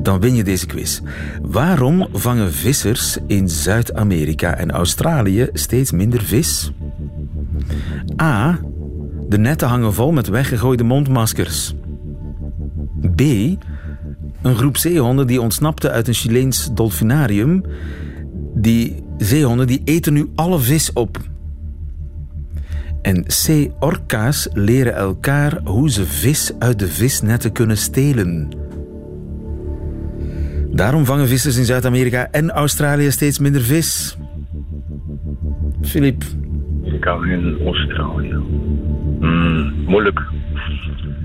dan 0.00 0.20
win 0.20 0.34
je 0.34 0.44
deze 0.44 0.66
quiz. 0.66 1.00
Waarom 1.42 2.06
vangen 2.12 2.52
vissers 2.52 3.18
in 3.26 3.48
Zuid-Amerika 3.48 4.56
en 4.56 4.70
Australië 4.70 5.48
steeds 5.52 5.90
minder 5.90 6.22
vis? 6.22 6.72
A. 8.22 8.58
De 9.32 9.38
netten 9.38 9.68
hangen 9.68 9.94
vol 9.94 10.12
met 10.12 10.28
weggegooide 10.28 10.84
mondmaskers. 10.84 11.74
B. 13.16 13.20
Een 14.42 14.56
groep 14.56 14.76
zeehonden 14.76 15.26
die 15.26 15.40
ontsnapte 15.40 15.90
uit 15.90 16.08
een 16.08 16.14
Chileens 16.14 16.74
dolfinarium. 16.74 17.62
Die 18.54 19.02
zeehonden 19.18 19.66
die 19.66 19.80
eten 19.84 20.12
nu 20.12 20.30
alle 20.34 20.58
vis 20.58 20.92
op. 20.92 21.18
En 23.02 23.24
C. 23.24 23.70
Orka's 23.80 24.48
leren 24.52 24.94
elkaar 24.94 25.60
hoe 25.64 25.90
ze 25.90 26.06
vis 26.06 26.52
uit 26.58 26.78
de 26.78 26.88
visnetten 26.88 27.52
kunnen 27.52 27.78
stelen. 27.78 28.48
Daarom 30.70 31.04
vangen 31.04 31.28
vissers 31.28 31.56
in 31.56 31.64
Zuid-Amerika 31.64 32.28
en 32.30 32.50
Australië 32.50 33.10
steeds 33.10 33.38
minder 33.38 33.62
vis. 33.62 34.16
Filip, 35.82 36.24
Amerika 36.82 37.14
en 37.20 37.60
Australië. 37.64 38.36
Moeilijk. 39.86 40.20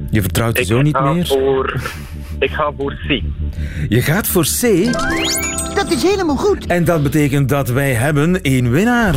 je 0.09 0.21
vertrouwt 0.21 0.57
zo 0.65 0.81
niet 0.81 0.95
ga 0.97 1.13
meer? 1.13 1.25
Voor, 1.25 1.81
ik 2.39 2.49
ga 2.51 2.71
voor 2.77 2.93
C. 3.07 3.21
Je 3.89 4.01
gaat 4.01 4.27
voor 4.27 4.43
C 4.43 4.61
Dat 5.75 5.91
is 5.91 6.03
helemaal 6.03 6.37
goed. 6.37 6.65
en 6.65 6.83
dat 6.83 7.03
betekent 7.03 7.49
dat 7.49 7.69
wij 7.69 7.93
hebben 7.93 8.41
één 8.41 8.71
winnaar. 8.71 9.15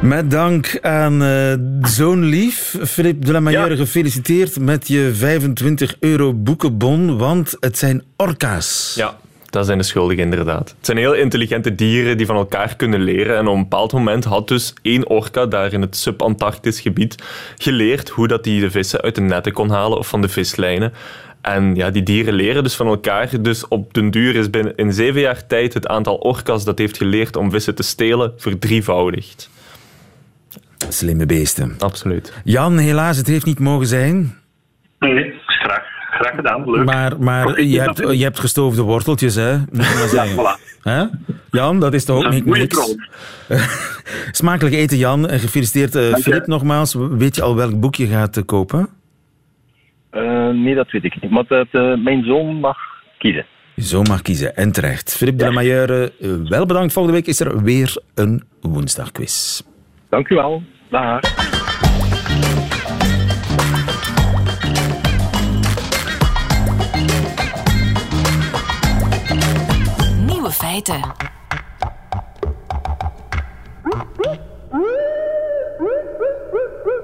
Met 0.00 0.30
dank 0.30 0.78
aan 0.82 1.22
eh, 1.22 1.52
zoon 1.82 2.24
lief, 2.24 2.76
Philippe 2.82 3.26
de 3.26 3.32
la 3.32 3.40
Mayeur, 3.40 3.76
gefeliciteerd 3.76 4.60
met 4.60 4.88
je 4.88 5.10
25 5.14 5.96
euro 6.00 6.34
boekenbon, 6.34 7.18
want 7.18 7.56
het 7.60 7.78
zijn 7.78 8.02
orka's. 8.16 8.92
Ja, 8.96 9.16
dat 9.56 9.66
zijn 9.66 9.78
de 9.78 9.84
schuldigen 9.84 10.24
inderdaad. 10.24 10.68
Het 10.76 10.86
zijn 10.86 10.98
heel 10.98 11.14
intelligente 11.14 11.74
dieren 11.74 12.16
die 12.16 12.26
van 12.26 12.36
elkaar 12.36 12.76
kunnen 12.76 13.00
leren. 13.00 13.36
En 13.36 13.46
op 13.46 13.54
een 13.54 13.62
bepaald 13.62 13.92
moment 13.92 14.24
had 14.24 14.48
dus 14.48 14.74
één 14.82 15.08
orka 15.08 15.46
daar 15.46 15.72
in 15.72 15.80
het 15.80 15.96
sub-Antarctisch 15.96 16.80
gebied 16.80 17.22
geleerd 17.56 18.08
hoe 18.08 18.28
dat 18.28 18.44
die 18.44 18.60
de 18.60 18.70
vissen 18.70 19.00
uit 19.00 19.14
de 19.14 19.20
netten 19.20 19.52
kon 19.52 19.70
halen 19.70 19.98
of 19.98 20.08
van 20.08 20.20
de 20.20 20.28
vislijnen. 20.28 20.92
En 21.40 21.74
ja, 21.74 21.90
die 21.90 22.02
dieren 22.02 22.34
leren 22.34 22.62
dus 22.62 22.74
van 22.74 22.86
elkaar. 22.86 23.42
Dus 23.42 23.68
op 23.68 23.94
den 23.94 24.10
duur 24.10 24.34
is 24.34 24.50
binnen 24.50 24.76
in 24.76 24.92
zeven 24.92 25.20
jaar 25.20 25.46
tijd 25.46 25.74
het 25.74 25.86
aantal 25.86 26.16
orka's 26.16 26.64
dat 26.64 26.78
heeft 26.78 26.96
geleerd 26.96 27.36
om 27.36 27.50
vissen 27.50 27.74
te 27.74 27.82
stelen 27.82 28.32
verdrievoudigd. 28.36 29.50
Slimme 30.88 31.26
beesten. 31.26 31.74
Absoluut. 31.78 32.32
Jan, 32.44 32.78
helaas, 32.78 33.16
het 33.16 33.26
heeft 33.26 33.46
niet 33.46 33.58
mogen 33.58 33.86
zijn. 33.86 34.38
Nee, 34.98 35.34
graag, 36.16 36.34
gedaan. 36.34 36.70
Leuk. 36.70 36.84
Maar, 36.84 37.20
maar 37.20 37.60
je, 37.62 37.80
hebt, 37.80 37.98
je 37.98 38.22
hebt 38.22 38.40
gestoofde 38.40 38.82
worteltjes, 38.82 39.34
hè? 39.34 39.56
Maar 39.72 40.08
zeggen. 40.08 40.36
Voilà. 40.36 40.80
Hè? 40.82 41.04
Jan, 41.50 41.80
dat 41.80 41.94
is 41.94 42.04
toch 42.04 42.24
ook 42.24 42.32
niet 42.32 42.44
niks? 42.44 42.96
Smakelijk 44.30 44.74
eten, 44.74 44.96
Jan. 44.96 45.28
En 45.28 45.38
gefeliciteerd. 45.38 46.20
Filip, 46.22 46.46
nogmaals. 46.46 46.94
Weet 46.94 47.36
je 47.36 47.42
al 47.42 47.56
welk 47.56 47.80
boek 47.80 47.94
je 47.94 48.06
gaat 48.06 48.36
eh, 48.36 48.44
kopen? 48.44 48.88
Eh, 50.16 50.48
nee, 50.48 50.74
dat 50.74 50.90
weet 50.90 51.04
ik 51.04 51.22
niet. 51.22 51.30
Maar 51.30 51.44
dat, 51.48 51.66
eh, 51.70 51.94
mijn 51.94 52.24
zoon 52.24 52.54
mag 52.54 52.78
kiezen. 53.18 53.46
Zo 53.76 54.02
mag 54.02 54.22
kiezen. 54.22 54.56
En 54.56 54.72
terecht. 54.72 55.16
Filip 55.16 55.38
de 55.38 56.12
eh, 56.20 56.30
wel 56.48 56.66
bedankt. 56.66 56.92
Volgende 56.92 57.18
week 57.18 57.26
is 57.26 57.40
er 57.40 57.62
weer 57.62 57.96
een 58.14 58.42
woensdagquiz. 58.60 59.62
Dank 60.08 60.28
u 60.28 60.34
wel. 60.34 60.62
Dag. 60.90 61.20
Feiten. 70.76 71.14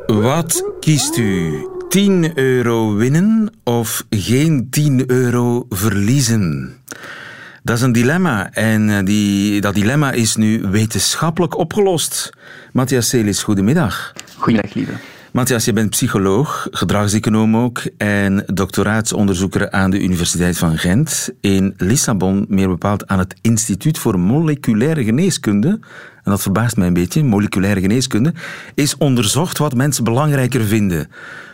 Wat 0.07 0.65
kiest 0.81 1.17
u? 1.17 1.67
10 1.89 2.39
euro 2.39 2.95
winnen 2.95 3.53
of 3.65 4.05
geen 4.11 4.67
10 4.71 5.11
euro 5.11 5.67
verliezen? 5.69 6.77
Dat 7.63 7.77
is 7.77 7.83
een 7.83 7.93
dilemma 7.93 8.53
en 8.53 8.91
eh, 8.91 9.05
die, 9.05 9.61
dat 9.61 9.75
dilemma 9.75 10.13
is 10.13 10.37
nu 10.37 10.63
wetenschappelijk 10.69 11.59
opgelost. 11.59 12.33
Matthias 12.73 13.09
Celis, 13.09 13.43
goedemiddag. 13.43 14.13
Goeiedag, 14.37 14.75
lieve. 14.75 14.93
Matthias, 15.33 15.65
je 15.65 15.73
bent 15.73 15.91
psycholoog, 15.91 16.69
gedragseconoom 16.71 17.57
ook 17.57 17.83
en 17.97 18.45
doctoraatsonderzoeker 18.47 19.71
aan 19.71 19.91
de 19.91 20.01
Universiteit 20.03 20.59
van 20.59 20.79
Gent 20.79 21.31
in 21.41 21.75
Lissabon, 21.77 22.45
meer 22.49 22.69
bepaald 22.69 23.07
aan 23.07 23.19
het 23.19 23.35
Instituut 23.41 23.99
voor 23.99 24.19
Moleculaire 24.19 25.05
Geneeskunde. 25.05 25.69
En 26.25 26.31
dat 26.31 26.43
verbaast 26.43 26.77
mij 26.77 26.87
een 26.87 26.93
beetje, 26.93 27.25
moleculaire 27.25 27.81
geneeskunde, 27.81 28.35
is 28.75 28.97
onderzocht 28.97 29.59
wat 29.59 29.75
mensen 29.75 30.05
belangrijker 30.05 30.65
vinden. 30.65 31.09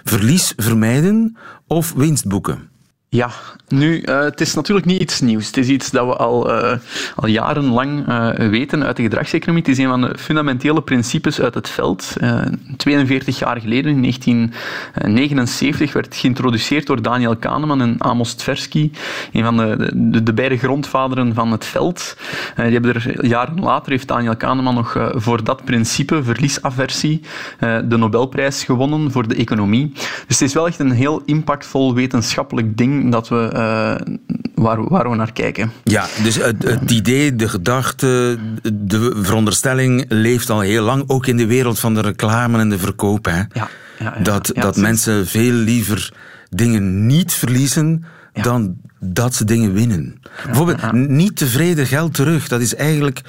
Verlies 0.05 0.53
vermijden 0.57 1.37
of 1.67 1.93
winst 1.93 2.27
boeken. 2.27 2.69
Ja, 3.11 3.31
nu, 3.69 4.01
eh, 4.01 4.21
het 4.21 4.41
is 4.41 4.55
natuurlijk 4.55 4.87
niet 4.87 5.01
iets 5.01 5.21
nieuws. 5.21 5.47
Het 5.47 5.57
is 5.57 5.69
iets 5.69 5.91
dat 5.91 6.07
we 6.07 6.17
al, 6.17 6.53
eh, 6.53 6.79
al 7.17 7.29
jarenlang 7.29 8.09
eh, 8.09 8.31
weten 8.49 8.85
uit 8.85 8.97
de 8.97 9.03
gedragseconomie. 9.03 9.63
Het 9.63 9.71
is 9.73 9.79
een 9.79 9.89
van 9.89 10.01
de 10.01 10.19
fundamentele 10.19 10.83
principes 10.83 11.41
uit 11.41 11.55
het 11.55 11.69
veld. 11.69 12.15
Eh, 12.21 12.41
42 12.77 13.39
jaar 13.39 13.61
geleden, 13.61 13.93
in 13.93 14.01
1979, 14.01 15.93
werd 15.93 16.17
geïntroduceerd 16.17 16.87
door 16.87 17.03
Daniel 17.03 17.37
Kahneman 17.37 17.81
en 17.81 17.95
Amos 17.99 18.35
Tversky, 18.35 18.91
een 19.33 19.45
van 19.45 19.57
de, 19.57 19.91
de, 19.95 20.23
de 20.23 20.33
beide 20.33 20.57
grondvaderen 20.57 21.35
van 21.35 21.53
het 21.53 21.65
veld. 21.65 22.17
Die 22.57 22.65
hebben 22.65 22.95
er 22.95 23.27
jaren 23.27 23.61
later, 23.61 23.91
heeft 23.91 24.09
Daniel 24.09 24.37
Kahneman 24.37 24.75
nog 24.75 25.11
voor 25.11 25.45
dat 25.45 25.65
principe, 25.65 26.23
verliesaversie, 26.23 27.21
de 27.59 27.97
Nobelprijs 27.97 28.65
gewonnen 28.65 29.11
voor 29.11 29.29
de 29.29 29.35
economie. 29.35 29.93
Dus 30.27 30.39
het 30.39 30.41
is 30.41 30.55
wel 30.55 30.67
echt 30.67 30.79
een 30.79 30.91
heel 30.91 31.23
impactvol 31.25 31.95
wetenschappelijk 31.95 32.77
ding 32.77 32.98
dat 33.05 33.29
we, 33.29 33.49
eh, 33.53 34.15
waar, 34.55 34.83
we- 34.83 34.89
waar 34.89 35.11
we 35.11 35.17
naar 35.17 35.33
kijken. 35.33 35.71
Ja, 35.85 36.07
dus 36.23 36.35
het, 36.37 36.63
het 36.65 36.91
idee, 36.91 37.37
de 37.37 37.49
gedachte, 37.49 38.39
de 38.73 39.13
veronderstelling 39.23 40.05
leeft 40.09 40.51
al 40.51 40.61
heel 40.61 40.85
lang, 40.85 41.05
ook 41.07 41.27
in 41.27 41.37
de 41.37 41.47
wereld 41.47 41.79
van 41.79 41.95
de 41.95 42.01
reclame 42.01 42.59
en 42.59 42.69
de 42.69 42.79
verkoop. 42.79 43.25
Hè? 43.25 43.37
Ja, 43.37 43.47
ja, 43.53 43.69
ja, 43.99 44.23
dat 44.23 44.51
dat 44.55 44.77
mensen 44.77 45.27
veel 45.27 45.53
liever 45.53 46.13
dingen 46.51 47.07
niet 47.07 47.33
verliezen 47.35 48.05
dan 48.43 48.77
dat 49.01 49.35
ze 49.35 49.45
dingen 49.45 49.73
winnen. 49.73 50.21
Bijvoorbeeld, 50.45 50.93
niet 50.93 51.37
tevreden 51.37 51.87
geld 51.87 52.15
terug. 52.15 52.49
Dat 52.49 52.61
is 52.61 52.75
eigenlijk, 52.75 53.21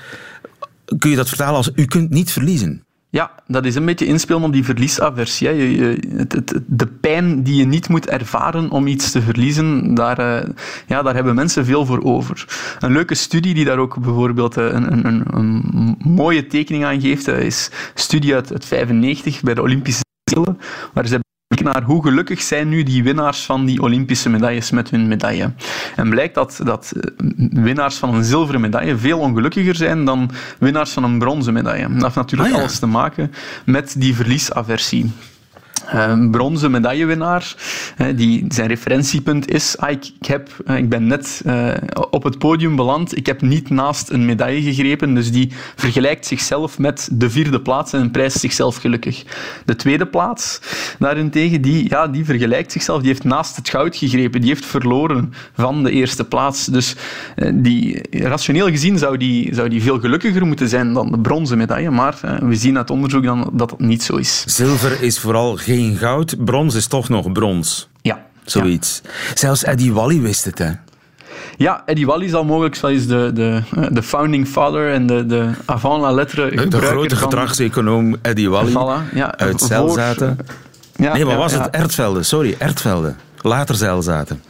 kun 0.98 1.10
je 1.10 1.16
dat 1.16 1.28
vertalen 1.28 1.56
als 1.56 1.72
u 1.76 1.86
kunt 1.86 2.10
niet 2.10 2.32
verliezen. 2.32 2.84
Ja, 3.12 3.32
dat 3.48 3.66
is 3.66 3.76
een 3.76 3.86
beetje 3.86 4.06
inspelen 4.06 4.44
op 4.44 4.54
die 4.54 4.64
verliesaversie. 4.66 5.50
Je, 5.50 6.00
het, 6.16 6.32
het, 6.32 6.62
de 6.68 6.88
pijn 6.88 7.44
die 7.44 7.56
je 7.56 7.66
niet 7.66 7.90
moet 7.90 8.10
ervaren 8.10 8.70
om 8.70 8.88
iets 8.88 9.12
te 9.12 9.22
verliezen, 9.22 9.94
daar, 9.94 10.20
uh, 10.20 10.50
ja, 10.88 11.02
daar 11.02 11.16
hebben 11.16 11.36
mensen 11.36 11.66
veel 11.66 11.86
voor 11.86 12.04
over. 12.04 12.48
Een 12.80 12.92
leuke 12.92 13.16
studie 13.16 13.54
die 13.54 13.66
daar 13.66 13.78
ook 13.78 14.00
bijvoorbeeld 14.00 14.58
uh, 14.58 14.66
een, 14.66 15.06
een, 15.06 15.24
een, 15.28 15.96
mooie 16.04 16.48
tekening 16.48 16.86
aan 16.86 17.02
geeft, 17.02 17.28
uh, 17.28 17.40
is 17.40 17.70
een 17.72 18.00
studie 18.00 18.36
uit, 18.36 18.52
uit 18.52 18.66
95 18.66 19.42
bij 19.42 19.54
de 19.54 19.62
Olympische 19.62 20.04
Spelen, 20.30 20.60
waar 20.94 21.08
ze 21.08 21.20
naar 21.64 21.84
hoe 21.84 22.04
gelukkig 22.04 22.42
zijn 22.42 22.70
nu 22.70 22.84
die 22.84 23.04
winnaars 23.04 23.42
van 23.46 23.66
die 23.66 23.82
Olympische 23.82 24.30
medailles 24.30 24.72
met 24.72 24.90
hun 24.90 25.08
medaille. 25.08 25.52
En 25.96 26.10
blijkt 26.10 26.36
dat, 26.36 26.60
dat 26.64 26.94
winnaars 27.52 27.96
van 27.96 28.16
een 28.16 28.24
zilveren 28.24 28.62
medaille 28.62 28.98
veel 28.98 29.20
ongelukkiger 29.20 29.76
zijn 29.76 30.06
dan 30.06 30.32
winnaars 30.60 30.92
van 30.92 31.04
een 31.04 31.20
bronzen 31.20 31.54
medaille. 31.54 31.94
Dat 31.94 32.02
heeft 32.04 32.16
natuurlijk 32.16 32.50
Ah, 32.50 32.56
ja. 32.56 32.62
alles 32.62 32.80
te 32.80 32.86
maken 32.88 33.32
met 33.66 33.96
die 33.98 34.16
verliesaversie. 34.16 35.12
Een 35.92 36.32
bronzen 36.32 36.72
medaillewinnaar, 36.72 37.56
hè, 37.96 38.16
die 38.16 38.46
zijn 38.48 38.68
referentiepunt 38.68 39.52
is, 39.52 39.78
ah, 39.78 39.90
ik, 39.90 40.12
ik, 40.20 40.26
heb, 40.26 40.50
eh, 40.66 40.78
ik 40.78 40.90
ben 40.90 41.08
net 41.08 41.42
op 42.10 42.24
het 42.24 42.38
podium 42.38 42.76
beland, 42.76 43.18
ik 43.18 43.26
heb 43.26 43.42
niet 43.42 43.70
naast 43.70 44.10
een 44.10 44.26
medaille 44.26 44.62
gegrepen, 44.62 45.14
dus 45.14 45.32
die 45.32 45.52
vergelijkt 45.76 46.26
zichzelf 46.26 46.80
met 46.80 47.10
de 47.12 47.30
vierde 47.30 47.62
plaats 47.62 47.94
en 47.94 48.12
prijst 48.12 48.40
zichzelf 48.40 48.76
gelukkig. 48.76 49.24
De 49.66 49.76
tweede 49.76 50.08
plaats, 50.08 50.62
daarentegen, 51.00 51.62
die, 51.62 51.90
ja, 51.90 52.08
die 52.08 52.26
vergelijkt 52.26 52.72
zichzelf, 52.72 53.00
die 53.00 53.10
heeft 53.10 53.24
naast 53.24 53.56
het 53.56 53.70
goud 53.70 53.96
gegrepen, 53.96 54.42
die 54.42 54.50
heeft 54.50 54.66
verloren 54.66 55.34
van 55.54 55.84
de 55.84 55.92
eerste 55.92 56.26
plaats. 56.26 56.66
Dus 56.66 56.96
die, 57.54 58.02
rationeel 58.12 58.68
gezien 58.68 58.98
zou 58.98 59.18
die, 59.18 59.56
zou 59.56 59.70
die 59.70 59.82
veel 59.82 60.00
gelukkiger 60.00 60.46
moeten 60.46 60.70
zijn 60.70 60.94
dan 60.94 61.12
de 61.12 61.20
bronzen 61.20 61.58
medaille, 61.58 61.92
maar 61.92 62.20
we 62.40 62.56
zien 62.56 62.78
uit 62.78 62.90
onderzoek 62.90 63.24
dan 63.24 63.50
dat 63.54 63.70
het 63.72 63.80
niet 63.80 64.04
zo 64.04 64.16
is. 64.16 64.44
Zilver 64.46 65.02
is 65.02 65.20
vooral 65.20 65.56
geen 65.56 65.79
goud, 65.98 66.46
brons 66.46 66.76
is 66.76 66.88
toch 66.88 67.10
nog 67.10 67.32
brons. 67.32 67.90
Ja. 68.02 68.26
Zoiets. 68.46 69.02
Ja. 69.04 69.10
Zelfs 69.34 69.64
Eddie 69.64 69.94
Wally 69.94 70.22
wist 70.22 70.46
het, 70.46 70.58
hè? 70.58 70.72
Ja, 71.58 71.84
Eddie 71.86 72.06
Wally 72.06 72.28
zal 72.28 72.44
mogelijk 72.44 72.78
wel 72.78 72.92
eens 72.92 73.08
de, 73.08 73.32
de, 73.34 73.62
de 73.92 74.04
founding 74.04 74.48
father 74.48 74.94
en 74.94 75.08
de, 75.08 75.26
de 75.26 75.50
avant 75.66 76.02
la 76.02 76.12
lettre 76.12 76.56
De, 76.56 76.68
de 76.68 76.82
grote 76.82 77.16
gedragseconoom 77.16 78.16
Eddie 78.22 78.50
Wally 78.50 78.72
voilà, 78.72 79.14
ja, 79.14 79.38
uit 79.38 79.62
Zelzaten. 79.62 80.38
Ja, 80.96 81.14
nee, 81.14 81.26
wat 81.26 81.36
was 81.36 81.54
het? 81.54 81.70
Ertvelde, 81.70 82.24
sorry, 82.24 82.56
Ertvelde. 82.58 83.16
Later 83.42 83.76
Zelzaten. 83.76 84.42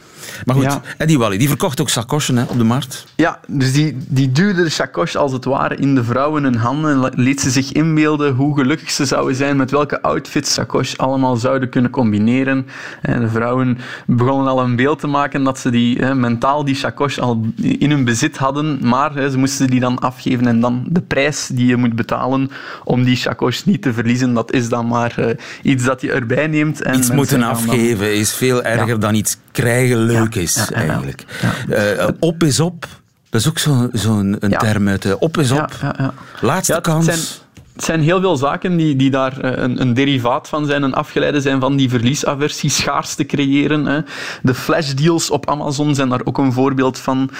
Maar 0.44 0.54
goed, 0.54 0.64
ja. 0.64 0.82
Eddie 0.96 1.18
Wally, 1.18 1.38
die 1.38 1.48
verkocht 1.48 1.80
ook 1.80 1.88
sacochen 1.88 2.36
hè, 2.36 2.42
op 2.42 2.58
de 2.58 2.64
markt. 2.64 3.06
Ja, 3.14 3.40
dus 3.48 3.72
die, 3.72 3.96
die 4.08 4.32
duwde 4.32 4.62
de 4.62 4.68
sacoche 4.68 5.18
als 5.18 5.32
het 5.32 5.44
ware 5.44 5.76
in 5.76 5.94
de 5.94 6.04
vrouwen 6.04 6.42
hun 6.42 6.56
handen 6.56 7.04
en 7.04 7.12
liet 7.14 7.40
ze 7.40 7.50
zich 7.50 7.72
inbeelden 7.72 8.34
hoe 8.34 8.56
gelukkig 8.56 8.90
ze 8.90 9.04
zouden 9.04 9.36
zijn 9.36 9.56
met 9.56 9.70
welke 9.70 10.02
outfits 10.02 10.52
sacoche 10.52 10.96
allemaal 10.96 11.36
zouden 11.36 11.68
kunnen 11.68 11.90
combineren. 11.90 12.66
En 13.02 13.20
de 13.20 13.28
vrouwen 13.28 13.78
begonnen 14.06 14.46
al 14.46 14.60
een 14.60 14.76
beeld 14.76 14.98
te 14.98 15.06
maken 15.06 15.44
dat 15.44 15.58
ze 15.58 15.70
die, 15.70 15.98
hè, 15.98 16.14
mentaal 16.14 16.64
die 16.64 16.74
sacoche 16.74 17.20
al 17.20 17.40
in 17.62 17.90
hun 17.90 18.04
bezit 18.04 18.36
hadden, 18.36 18.78
maar 18.82 19.14
hè, 19.14 19.30
ze 19.30 19.38
moesten 19.38 19.66
die 19.66 19.80
dan 19.80 19.98
afgeven 19.98 20.46
en 20.46 20.60
dan 20.60 20.84
de 20.88 21.00
prijs 21.00 21.48
die 21.52 21.66
je 21.66 21.76
moet 21.76 21.96
betalen 21.96 22.50
om 22.84 23.04
die 23.04 23.16
sacoche 23.16 23.62
niet 23.64 23.82
te 23.82 23.92
verliezen, 23.92 24.34
dat 24.34 24.52
is 24.52 24.68
dan 24.68 24.86
maar 24.86 25.14
uh, 25.18 25.26
iets 25.62 25.84
dat 25.84 26.00
je 26.00 26.12
erbij 26.12 26.46
neemt. 26.46 26.82
En 26.82 26.98
iets 26.98 27.10
moeten 27.10 27.42
afgeven 27.42 28.06
dan... 28.06 28.16
is 28.16 28.34
veel 28.34 28.62
erger 28.62 28.88
ja. 28.88 28.96
dan 28.96 29.14
iets 29.14 29.36
krijgen 29.52 29.98
leuk 29.98 30.34
ja, 30.34 30.40
is, 30.40 30.70
eigenlijk. 30.70 31.24
Uh, 31.68 32.08
op 32.18 32.42
is 32.42 32.60
op. 32.60 32.86
Dat 33.30 33.40
is 33.40 33.48
ook 33.48 33.58
zo'n 33.58 33.90
zo 33.94 34.18
een 34.18 34.38
term 34.58 34.88
uit 34.88 35.04
uh, 35.04 35.14
op 35.18 35.38
is 35.38 35.50
op. 35.50 35.94
Laatste 36.40 36.78
kans. 36.80 37.42
Zijn, 37.80 37.98
het 37.98 38.08
zijn 38.08 38.18
heel 38.18 38.28
veel 38.28 38.36
zaken 38.36 38.76
die, 38.76 38.96
die 38.96 39.10
daar 39.10 39.44
een, 39.44 39.80
een, 39.80 39.94
derivaat 39.94 40.48
van 40.48 40.66
zijn, 40.66 40.82
een 40.82 40.94
afgeleide 40.94 41.40
zijn 41.40 41.60
van 41.60 41.76
die 41.76 41.88
verliesaversie, 41.88 42.70
schaars 42.70 43.14
te 43.14 43.26
creëren. 43.26 43.86
Hè. 43.86 44.00
De 44.42 44.54
flashdeals 44.54 45.30
op 45.30 45.50
Amazon 45.50 45.94
zijn 45.94 46.08
daar 46.08 46.20
ook 46.24 46.38
een 46.38 46.52
voorbeeld 46.52 46.98
van. 46.98 47.30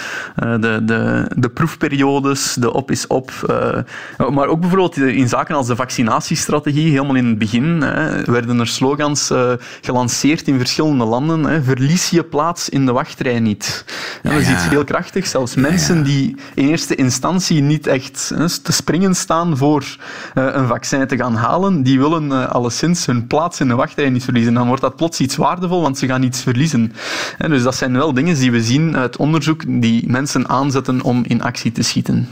Uh, 0.43 0.61
de, 0.61 0.79
de, 0.83 1.25
de 1.35 1.49
proefperiodes, 1.49 2.53
de 2.53 2.73
op 2.73 2.91
is 2.91 3.07
op. 3.07 3.31
Uh, 3.49 4.29
maar 4.29 4.47
ook 4.47 4.59
bijvoorbeeld 4.59 4.97
in 4.97 5.27
zaken 5.27 5.55
als 5.55 5.67
de 5.67 5.75
vaccinatiestrategie, 5.75 6.91
helemaal 6.91 7.15
in 7.15 7.25
het 7.25 7.37
begin, 7.37 7.81
hè, 7.81 8.23
werden 8.23 8.59
er 8.59 8.67
slogans 8.67 9.31
uh, 9.31 9.51
gelanceerd 9.81 10.47
in 10.47 10.57
verschillende 10.57 11.05
landen. 11.05 11.43
Hè. 11.43 11.63
Verlies 11.63 12.09
je 12.09 12.23
plaats 12.23 12.69
in 12.69 12.85
de 12.85 12.91
wachtrij 12.91 13.39
niet. 13.39 13.85
Ja, 14.23 14.29
dat 14.29 14.39
is 14.39 14.47
ja. 14.47 14.53
iets 14.53 14.67
heel 14.67 14.83
krachtigs. 14.83 15.29
Zelfs 15.29 15.55
mensen 15.55 16.03
die 16.03 16.35
in 16.53 16.67
eerste 16.67 16.95
instantie 16.95 17.61
niet 17.61 17.87
echt 17.87 18.31
hè, 18.35 18.49
te 18.59 18.71
springen 18.71 19.15
staan 19.15 19.57
voor 19.57 19.85
een 20.33 20.67
vaccin 20.67 21.07
te 21.07 21.17
gaan 21.17 21.35
halen, 21.35 21.83
die 21.83 21.99
willen 21.99 22.25
uh, 22.25 22.49
alleszins 22.49 23.05
hun 23.05 23.27
plaats 23.27 23.59
in 23.59 23.67
de 23.67 23.75
wachtrij 23.75 24.09
niet 24.09 24.23
verliezen. 24.23 24.53
Dan 24.53 24.67
wordt 24.67 24.81
dat 24.81 24.95
plots 24.95 25.19
iets 25.19 25.35
waardevol, 25.35 25.81
want 25.81 25.97
ze 25.97 26.07
gaan 26.07 26.23
iets 26.23 26.41
verliezen. 26.41 26.93
En 27.37 27.49
dus 27.49 27.63
dat 27.63 27.75
zijn 27.75 27.93
wel 27.93 28.13
dingen 28.13 28.35
die 28.35 28.51
we 28.51 28.63
zien 28.63 28.97
uit 28.97 29.17
onderzoek 29.17 29.63
die 29.67 30.09
mensen 30.09 30.49
aanzetten 30.49 31.01
om 31.01 31.23
in 31.27 31.41
actie 31.41 31.71
te 31.71 31.81
schieten. 31.81 32.27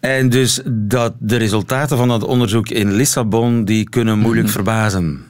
En 0.00 0.28
dus 0.28 0.60
dat 0.66 1.12
de 1.18 1.36
resultaten 1.36 1.96
van 1.96 2.08
dat 2.08 2.24
onderzoek 2.24 2.68
in 2.68 2.92
Lissabon, 2.92 3.64
die 3.64 3.88
kunnen 3.88 4.18
moeilijk 4.18 4.46
mm-hmm. 4.46 4.64
verbazen. 4.64 5.29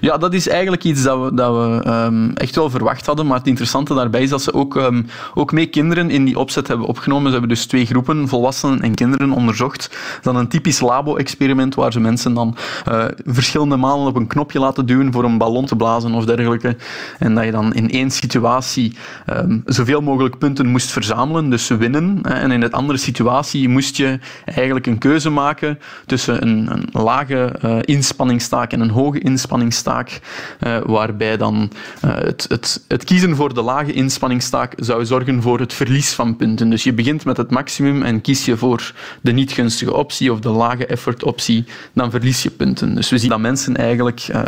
Ja, 0.00 0.16
dat 0.18 0.34
is 0.34 0.48
eigenlijk 0.48 0.84
iets 0.84 1.02
dat 1.02 1.24
we, 1.24 1.34
dat 1.34 1.54
we 1.54 1.90
um, 1.90 2.32
echt 2.34 2.54
wel 2.54 2.70
verwacht 2.70 3.06
hadden. 3.06 3.26
Maar 3.26 3.38
het 3.38 3.46
interessante 3.46 3.94
daarbij 3.94 4.22
is 4.22 4.30
dat 4.30 4.42
ze 4.42 4.54
ook, 4.54 4.74
um, 4.74 5.06
ook 5.34 5.52
mee 5.52 5.66
kinderen 5.66 6.10
in 6.10 6.24
die 6.24 6.38
opzet 6.38 6.68
hebben 6.68 6.86
opgenomen. 6.86 7.26
Ze 7.26 7.30
hebben 7.30 7.48
dus 7.48 7.66
twee 7.66 7.86
groepen, 7.86 8.28
volwassenen 8.28 8.80
en 8.80 8.94
kinderen, 8.94 9.30
onderzocht. 9.32 9.96
Dan 10.22 10.36
een 10.36 10.48
typisch 10.48 10.80
labo-experiment 10.80 11.74
waar 11.74 11.92
ze 11.92 12.00
mensen 12.00 12.34
dan 12.34 12.56
uh, 12.88 13.04
verschillende 13.24 13.76
malen 13.76 14.06
op 14.06 14.16
een 14.16 14.26
knopje 14.26 14.58
laten 14.58 14.86
duwen 14.86 15.12
voor 15.12 15.24
een 15.24 15.38
ballon 15.38 15.66
te 15.66 15.76
blazen 15.76 16.14
of 16.14 16.24
dergelijke. 16.24 16.76
En 17.18 17.34
dat 17.34 17.44
je 17.44 17.50
dan 17.50 17.74
in 17.74 17.90
één 17.90 18.10
situatie 18.10 18.96
um, 19.26 19.62
zoveel 19.64 20.00
mogelijk 20.00 20.38
punten 20.38 20.66
moest 20.66 20.90
verzamelen, 20.90 21.50
dus 21.50 21.68
winnen. 21.68 22.22
En 22.22 22.50
in 22.50 22.62
een 22.62 22.72
andere 22.72 22.98
situatie 22.98 23.68
moest 23.68 23.96
je 23.96 24.18
eigenlijk 24.44 24.86
een 24.86 24.98
keuze 24.98 25.30
maken 25.30 25.78
tussen 26.06 26.42
een, 26.42 26.68
een 26.72 27.02
lage 27.02 27.54
uh, 27.64 27.76
inspanningstaak 27.80 28.72
en 28.72 28.80
een 28.80 28.90
hoge 28.90 29.18
inspanningstaak. 29.18 29.60
Uh, 29.70 30.78
waarbij 30.86 31.36
dan 31.36 31.70
uh, 32.04 32.14
het, 32.14 32.44
het, 32.48 32.84
het, 32.88 33.04
kiezen 33.04 33.36
voor 33.36 33.54
de 33.54 33.62
lage 33.62 33.92
inspanningstaak 33.92 34.72
zou 34.76 35.04
zorgen 35.04 35.42
voor 35.42 35.60
het 35.60 35.72
verlies 35.72 36.12
van 36.12 36.36
punten. 36.36 36.70
Dus 36.70 36.82
je 36.82 36.92
begint 36.92 37.24
met 37.24 37.36
het 37.36 37.50
maximum 37.50 38.02
en 38.02 38.20
kies 38.20 38.44
je 38.44 38.56
voor 38.56 38.92
de 39.20 39.32
niet 39.32 39.52
gunstige 39.52 39.94
optie 39.94 40.32
of 40.32 40.40
de 40.40 40.48
lage 40.48 40.86
effort 40.86 41.24
optie, 41.24 41.64
dan 41.92 42.10
verlies 42.10 42.42
je 42.42 42.50
punten. 42.50 42.94
Dus 42.94 43.10
we 43.10 43.18
zien 43.18 43.30
dat 43.30 43.38
mensen 43.38 43.76
eigenlijk 43.76 44.28
uh, 44.30 44.42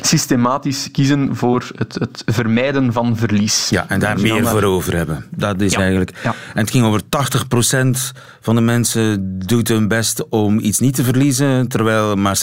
systematisch 0.00 0.90
kiezen 0.92 1.36
voor 1.36 1.70
het, 1.76 1.94
het, 1.94 2.22
vermijden 2.26 2.92
van 2.92 3.16
verlies. 3.16 3.68
Ja, 3.68 3.84
en 3.88 4.00
daar 4.00 4.20
meer 4.20 4.46
voor 4.46 4.62
over 4.62 4.96
hebben. 4.96 5.24
Dat 5.30 5.60
is 5.60 5.72
ja. 5.72 5.78
eigenlijk... 5.78 6.12
Ja. 6.22 6.34
En 6.54 6.60
het 6.60 6.70
ging 6.70 6.84
over 6.84 7.02
80% 7.02 7.06
van 8.40 8.54
de 8.54 8.60
mensen 8.60 9.38
doet 9.38 9.68
hun 9.68 9.88
best 9.88 10.28
om 10.28 10.58
iets 10.58 10.78
niet 10.78 10.94
te 10.94 11.04
verliezen, 11.04 11.68
terwijl 11.68 12.16
maar 12.16 12.36
60% 12.36 12.40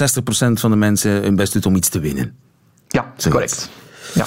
van 0.53 0.71
de 0.71 0.77
mensen 0.77 1.11
hun 1.11 1.35
best 1.35 1.53
doet 1.53 1.65
om 1.65 1.75
iets 1.75 1.89
te 1.89 1.99
winnen. 1.99 2.12
Ja, 2.87 3.13
Zoiets. 3.17 3.29
correct. 3.29 3.69
Ja. 4.13 4.25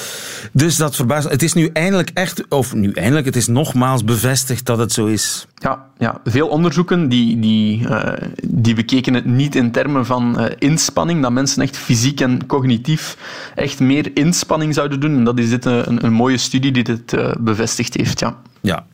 Dus 0.53 0.77
dat 0.77 0.97
verbaast. 0.97 1.29
Het 1.29 1.43
is 1.43 1.53
nu 1.53 1.71
eindelijk 1.73 2.11
echt, 2.15 2.49
of 2.49 2.75
nu 2.75 2.93
eindelijk, 2.93 3.27
het 3.27 3.37
is 3.37 3.47
nogmaals 3.47 4.05
bevestigd 4.05 4.67
dat 4.67 4.79
het 4.79 4.93
zo 4.93 5.07
is. 5.07 5.47
Ja, 5.55 5.87
ja. 5.99 6.21
veel 6.25 6.49
onderzoeken 6.49 7.09
die, 7.09 7.41
die, 7.41 7.81
uh, 7.81 8.13
die 8.43 8.75
bekeken 8.75 9.15
het 9.15 9.25
niet 9.25 9.55
in 9.55 9.71
termen 9.71 10.07
van 10.07 10.41
uh, 10.41 10.47
inspanning, 10.59 11.23
dat 11.23 11.33
mensen 11.33 11.63
echt 11.63 11.77
fysiek 11.77 12.21
en 12.21 12.47
cognitief 12.47 13.17
echt 13.55 13.81
meer 13.81 14.11
inspanning 14.15 14.75
zouden 14.75 15.01
doen. 15.01 15.17
En 15.17 15.25
dat 15.25 15.39
is 15.39 15.51
dit 15.51 15.65
een, 15.65 16.05
een 16.05 16.13
mooie 16.13 16.39
studie 16.39 16.73
die 16.73 16.85
dit 16.85 17.13
uh, 17.13 17.33
bevestigd 17.39 17.95
heeft. 17.95 18.21
Ja. 18.21 18.37
Ja. 18.61 18.87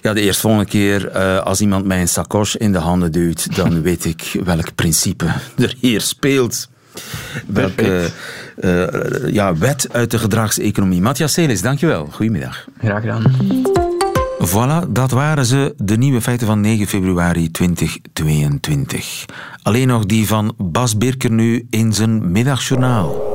ja, 0.00 0.12
de 0.12 0.20
eerstvolgende 0.20 0.66
keer 0.66 1.16
uh, 1.16 1.38
als 1.40 1.60
iemand 1.60 1.84
mij 1.84 2.00
een 2.00 2.08
sacoche 2.08 2.58
in 2.58 2.72
de 2.72 2.78
handen 2.78 3.12
duwt, 3.12 3.56
dan 3.56 3.82
weet 3.82 4.04
ik 4.04 4.36
welk 4.44 4.74
principe 4.74 5.26
er 5.56 5.74
hier 5.80 6.00
speelt. 6.00 6.68
Welke 7.46 8.10
uh, 8.56 9.32
ja, 9.32 9.56
wet 9.56 9.88
uit 9.92 10.10
de 10.10 10.18
gedragseconomie. 10.18 11.00
Matthias 11.00 11.32
Celis, 11.32 11.62
dankjewel. 11.62 12.08
Goedemiddag. 12.10 12.64
Graag 12.78 13.00
gedaan. 13.00 13.22
Voilà, 14.46 14.88
dat 14.88 15.10
waren 15.10 15.46
ze, 15.46 15.74
de 15.76 15.96
nieuwe 15.96 16.20
feiten 16.20 16.46
van 16.46 16.60
9 16.60 16.86
februari 16.86 17.50
2022. 17.50 19.24
Alleen 19.62 19.88
nog 19.88 20.06
die 20.06 20.26
van 20.26 20.54
Bas 20.56 20.98
Birker 20.98 21.30
nu 21.30 21.66
in 21.70 21.92
zijn 21.92 22.30
middagjournaal. 22.32 23.32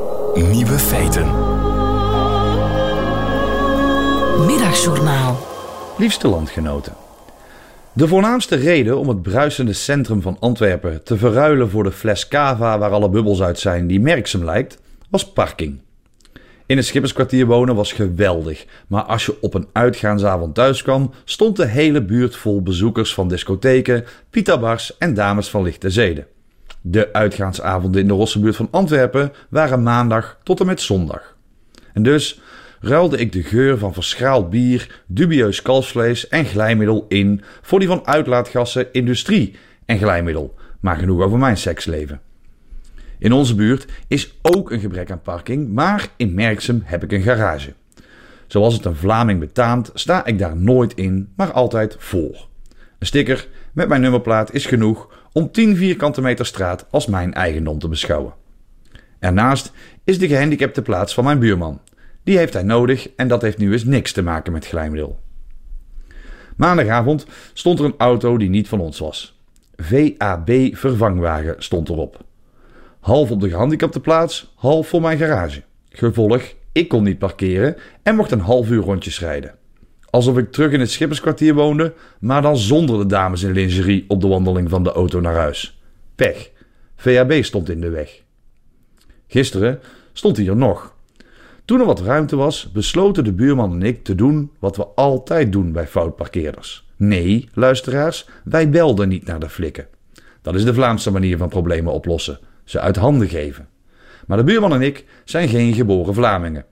Nieuwe 0.51 0.79
feiten. 0.79 1.27
Middagjournaal. 4.45 5.47
Liefste 5.97 6.27
landgenoten. 6.27 6.93
De 7.99 8.07
voornaamste 8.07 8.55
reden 8.55 8.99
om 8.99 9.07
het 9.07 9.21
bruisende 9.21 9.73
centrum 9.73 10.21
van 10.21 10.37
Antwerpen 10.39 11.03
te 11.03 11.17
verruilen 11.17 11.69
voor 11.69 11.83
de 11.83 11.91
fles 11.91 12.27
cava 12.27 12.77
waar 12.77 12.91
alle 12.91 13.09
bubbels 13.09 13.41
uit 13.41 13.59
zijn 13.59 13.87
die 13.87 13.99
merkzaam 13.99 14.43
lijkt, 14.43 14.79
was 15.09 15.31
parking. 15.31 15.79
In 16.65 16.77
het 16.77 16.85
schipperskwartier 16.85 17.45
wonen 17.45 17.75
was 17.75 17.93
geweldig, 17.93 18.65
maar 18.87 19.03
als 19.03 19.25
je 19.25 19.41
op 19.41 19.53
een 19.53 19.67
uitgaansavond 19.73 20.55
thuis 20.55 20.81
kwam, 20.81 21.11
stond 21.23 21.55
de 21.55 21.65
hele 21.65 22.03
buurt 22.03 22.35
vol 22.35 22.61
bezoekers 22.61 23.13
van 23.13 23.27
discotheken, 23.27 24.05
pitabars 24.29 24.97
en 24.97 25.13
dames 25.13 25.49
van 25.49 25.63
lichte 25.63 25.89
zeden. 25.89 26.25
De 26.81 27.13
uitgaansavonden 27.13 28.01
in 28.01 28.07
de 28.07 28.13
Rossenbuurt 28.13 28.55
van 28.55 28.67
Antwerpen 28.71 29.31
waren 29.49 29.83
maandag 29.83 30.39
tot 30.43 30.59
en 30.59 30.65
met 30.65 30.81
zondag. 30.81 31.37
En 31.93 32.03
dus 32.03 32.41
ruilde 32.79 33.17
ik 33.17 33.31
de 33.31 33.43
geur 33.43 33.77
van 33.77 33.93
verschaald 33.93 34.49
bier, 34.49 35.01
dubieus 35.07 35.61
kalfsvlees 35.61 36.27
en 36.27 36.45
glijmiddel 36.45 37.05
in 37.07 37.41
voor 37.61 37.79
die 37.79 37.87
van 37.87 38.07
uitlaatgassen, 38.07 38.93
industrie 38.93 39.55
en 39.85 39.97
glijmiddel. 39.97 40.55
Maar 40.79 40.95
genoeg 40.95 41.21
over 41.21 41.37
mijn 41.37 41.57
seksleven. 41.57 42.21
In 43.19 43.31
onze 43.31 43.55
buurt 43.55 43.85
is 44.07 44.37
ook 44.41 44.71
een 44.71 44.79
gebrek 44.79 45.11
aan 45.11 45.21
parking, 45.21 45.73
maar 45.73 46.07
in 46.17 46.33
Merksem 46.33 46.81
heb 46.85 47.03
ik 47.03 47.11
een 47.11 47.21
garage. 47.21 47.73
Zoals 48.47 48.73
het 48.73 48.85
een 48.85 48.95
Vlaming 48.95 49.39
betaamt, 49.39 49.91
sta 49.93 50.25
ik 50.25 50.39
daar 50.39 50.57
nooit 50.57 50.93
in, 50.93 51.33
maar 51.35 51.51
altijd 51.51 51.95
voor. 51.99 52.47
Een 52.99 53.07
sticker 53.07 53.47
met 53.73 53.87
mijn 53.87 54.01
nummerplaat 54.01 54.53
is 54.53 54.65
genoeg 54.65 55.09
om 55.33 55.51
10 55.51 55.75
vierkante 55.75 56.21
meter 56.21 56.45
straat 56.45 56.85
als 56.91 57.07
mijn 57.07 57.33
eigendom 57.33 57.79
te 57.79 57.87
beschouwen. 57.87 58.33
Ernaast 59.19 59.71
is 60.03 60.19
de 60.19 60.27
gehandicapte 60.27 60.81
plaats 60.81 61.13
van 61.13 61.23
mijn 61.23 61.39
buurman. 61.39 61.81
Die 62.29 62.37
heeft 62.37 62.53
hij 62.53 62.63
nodig 62.63 63.09
en 63.15 63.27
dat 63.27 63.41
heeft 63.41 63.57
nu 63.57 63.71
eens 63.71 63.83
niks 63.83 64.11
te 64.11 64.21
maken 64.21 64.51
met 64.51 64.67
glijmiddel. 64.67 65.19
Maandagavond 66.55 67.25
stond 67.53 67.79
er 67.79 67.85
een 67.85 67.93
auto 67.97 68.37
die 68.37 68.49
niet 68.49 68.67
van 68.67 68.79
ons 68.79 68.99
was. 68.99 69.39
VAB 69.75 70.51
vervangwagen 70.71 71.55
stond 71.57 71.89
erop. 71.89 72.23
Half 72.99 73.31
op 73.31 73.41
de 73.41 73.49
gehandicapte 73.49 73.99
plaats, 73.99 74.53
half 74.55 74.87
voor 74.87 75.01
mijn 75.01 75.17
garage. 75.17 75.63
Gevolg, 75.89 76.41
ik 76.71 76.87
kon 76.87 77.03
niet 77.03 77.17
parkeren 77.17 77.75
en 78.03 78.15
mocht 78.15 78.31
een 78.31 78.39
half 78.39 78.69
uur 78.69 78.83
rondjes 78.83 79.19
rijden. 79.19 79.55
Alsof 80.09 80.37
ik 80.37 80.51
terug 80.51 80.71
in 80.71 80.79
het 80.79 80.91
schipperskwartier 80.91 81.53
woonde, 81.53 81.93
maar 82.19 82.41
dan 82.41 82.57
zonder 82.57 82.97
de 82.97 83.05
dames 83.05 83.43
in 83.43 83.51
lingerie 83.51 84.05
op 84.07 84.21
de 84.21 84.27
wandeling 84.27 84.69
van 84.69 84.83
de 84.83 84.91
auto 84.91 85.19
naar 85.19 85.35
huis. 85.35 85.81
Pech. 86.15 86.49
VAB 86.95 87.43
stond 87.43 87.69
in 87.69 87.81
de 87.81 87.89
weg. 87.89 88.21
Gisteren 89.27 89.79
stond 90.13 90.37
hij 90.37 90.47
er 90.47 90.55
nog. 90.55 90.97
Toen 91.69 91.79
er 91.79 91.85
wat 91.85 92.01
ruimte 92.01 92.35
was, 92.35 92.71
besloten 92.71 93.23
de 93.23 93.33
buurman 93.33 93.73
en 93.73 93.81
ik 93.81 94.03
te 94.03 94.15
doen 94.15 94.51
wat 94.59 94.75
we 94.75 94.85
altijd 94.85 95.51
doen 95.51 95.71
bij 95.71 95.87
foutparkeerders. 95.87 96.87
Nee, 96.95 97.49
luisteraars, 97.53 98.27
wij 98.43 98.69
belden 98.69 99.09
niet 99.09 99.25
naar 99.25 99.39
de 99.39 99.49
flikken. 99.49 99.87
Dat 100.41 100.55
is 100.55 100.63
de 100.63 100.73
Vlaamse 100.73 101.11
manier 101.11 101.37
van 101.37 101.49
problemen 101.49 101.93
oplossen: 101.93 102.39
ze 102.63 102.79
uit 102.79 102.95
handen 102.95 103.27
geven. 103.27 103.67
Maar 104.27 104.37
de 104.37 104.43
buurman 104.43 104.73
en 104.73 104.81
ik 104.81 105.05
zijn 105.23 105.47
geen 105.47 105.73
geboren 105.73 106.13
Vlamingen. 106.13 106.65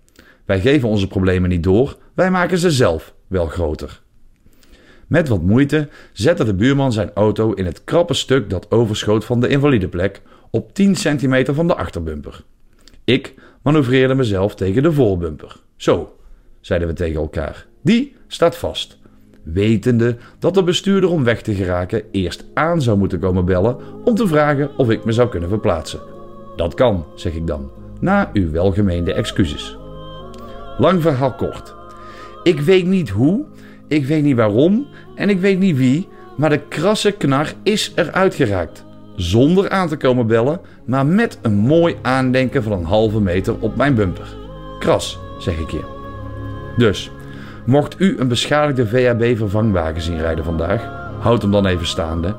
Wij 0.45 0.61
geven 0.61 0.89
onze 0.89 1.07
problemen 1.07 1.49
niet 1.49 1.63
door, 1.63 1.97
wij 2.13 2.31
maken 2.31 2.57
ze 2.57 2.71
zelf 2.71 3.13
wel 3.27 3.45
groter. 3.45 4.01
Met 5.07 5.27
wat 5.27 5.41
moeite 5.41 5.89
zette 6.13 6.43
de 6.43 6.55
buurman 6.55 6.91
zijn 6.91 7.11
auto 7.13 7.53
in 7.53 7.65
het 7.65 7.83
krappe 7.83 8.13
stuk 8.13 8.49
dat 8.49 8.71
overschoot 8.71 9.25
van 9.25 9.39
de 9.39 9.47
invalideplek 9.47 10.21
op 10.51 10.73
10 10.73 10.95
centimeter 10.95 11.53
van 11.53 11.67
de 11.67 11.75
achterbumper. 11.75 12.43
Ik 13.03 13.33
manoeuvreerde 13.67 14.13
mezelf 14.13 14.55
tegen 14.55 14.83
de 14.83 14.91
voorbumper. 14.91 15.55
Zo, 15.75 16.15
zeiden 16.61 16.87
we 16.87 16.93
tegen 16.93 17.21
elkaar. 17.21 17.65
Die 17.81 18.15
staat 18.27 18.57
vast. 18.57 18.97
Wetende 19.43 20.17
dat 20.39 20.53
de 20.53 20.63
bestuurder 20.63 21.09
om 21.09 21.23
weg 21.23 21.41
te 21.41 21.53
geraken 21.53 22.03
eerst 22.11 22.45
aan 22.53 22.81
zou 22.81 22.97
moeten 22.97 23.19
komen 23.19 23.45
bellen 23.45 23.77
om 24.03 24.15
te 24.15 24.27
vragen 24.27 24.77
of 24.77 24.89
ik 24.89 25.05
me 25.05 25.11
zou 25.11 25.29
kunnen 25.29 25.49
verplaatsen. 25.49 25.99
Dat 26.55 26.73
kan, 26.73 27.05
zeg 27.15 27.33
ik 27.33 27.47
dan, 27.47 27.71
na 27.99 28.29
uw 28.33 28.51
welgemeende 28.51 29.13
excuses. 29.13 29.77
Lang 30.77 31.01
verhaal 31.01 31.35
kort. 31.35 31.75
Ik 32.43 32.59
weet 32.59 32.85
niet 32.85 33.09
hoe, 33.09 33.45
ik 33.87 34.05
weet 34.05 34.23
niet 34.23 34.35
waarom 34.35 34.87
en 35.15 35.29
ik 35.29 35.39
weet 35.39 35.59
niet 35.59 35.77
wie, 35.77 36.07
maar 36.37 36.49
de 36.49 36.61
krasse 36.67 37.11
knar 37.11 37.53
is 37.63 37.91
eruit 37.95 38.35
geraakt. 38.35 38.85
Zonder 39.17 39.69
aan 39.69 39.87
te 39.87 39.97
komen 39.97 40.27
bellen, 40.27 40.59
maar 40.85 41.05
met 41.05 41.39
een 41.41 41.55
mooi 41.55 41.95
aandenken 42.01 42.63
van 42.63 42.71
een 42.71 42.83
halve 42.83 43.21
meter 43.21 43.55
op 43.59 43.75
mijn 43.75 43.95
bumper. 43.95 44.35
Kras, 44.79 45.19
zeg 45.39 45.59
ik 45.59 45.69
je. 45.69 45.83
Dus, 46.77 47.11
mocht 47.65 47.95
u 47.99 48.15
een 48.19 48.27
beschadigde 48.27 48.87
VAB 48.87 49.37
vervangwagen 49.37 50.01
zien 50.01 50.19
rijden 50.19 50.43
vandaag, 50.43 50.89
houd 51.19 51.41
hem 51.41 51.51
dan 51.51 51.65
even 51.65 51.87
staande 51.87 52.35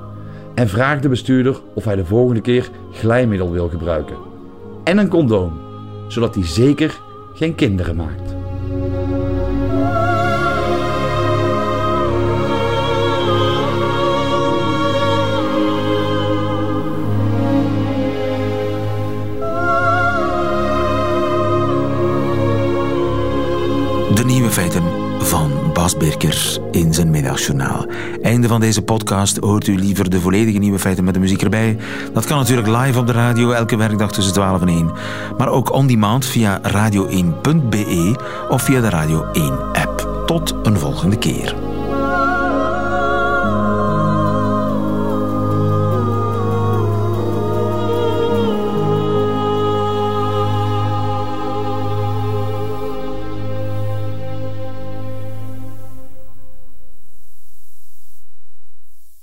en 0.55 0.69
vraag 0.69 1.01
de 1.01 1.09
bestuurder 1.09 1.61
of 1.75 1.85
hij 1.85 1.97
de 1.97 2.05
volgende 2.05 2.41
keer 2.41 2.71
glijmiddel 2.93 3.51
wil 3.51 3.69
gebruiken. 3.69 4.17
En 4.85 4.99
een 4.99 5.09
condoom, 5.09 5.61
zodat 6.09 6.35
hij 6.35 6.47
zeker 6.47 7.01
geen 7.35 7.55
kinderen 7.55 7.97
maakt. 7.97 8.35
Feiten 24.51 24.83
van 25.19 25.51
Bas 25.73 25.97
Birker 25.97 26.59
in 26.71 26.95
zijn 26.95 27.11
middagjournaal. 27.11 27.87
Einde 28.23 28.49
van 28.49 28.61
deze 28.61 28.83
podcast. 28.83 29.37
Hoort 29.37 29.67
u 29.67 29.79
liever 29.79 30.11
de 30.11 30.21
volledige 30.21 30.59
nieuwe 30.59 30.79
feiten 30.79 31.05
met 31.05 31.15
de 31.15 31.21
muziek 31.21 31.43
erbij? 31.43 31.77
Dat 32.13 32.27
kan 32.27 32.39
natuurlijk 32.39 32.69
live 32.69 32.99
op 32.99 33.07
de 33.07 33.13
radio 33.13 33.51
elke 33.51 33.77
werkdag 33.77 34.13
tussen 34.13 34.33
12 34.33 34.61
en 34.61 34.69
1. 34.69 34.91
Maar 35.39 35.49
ook 35.49 35.73
on 35.73 35.87
demand 35.87 36.27
via 36.27 36.61
radio1.be 36.61 38.17
of 38.49 38.63
via 38.63 38.81
de 38.81 38.89
Radio 38.89 39.25
1 39.33 39.59
app. 39.73 40.25
Tot 40.27 40.55
een 40.63 40.79
volgende 40.79 41.19
keer. 41.19 41.68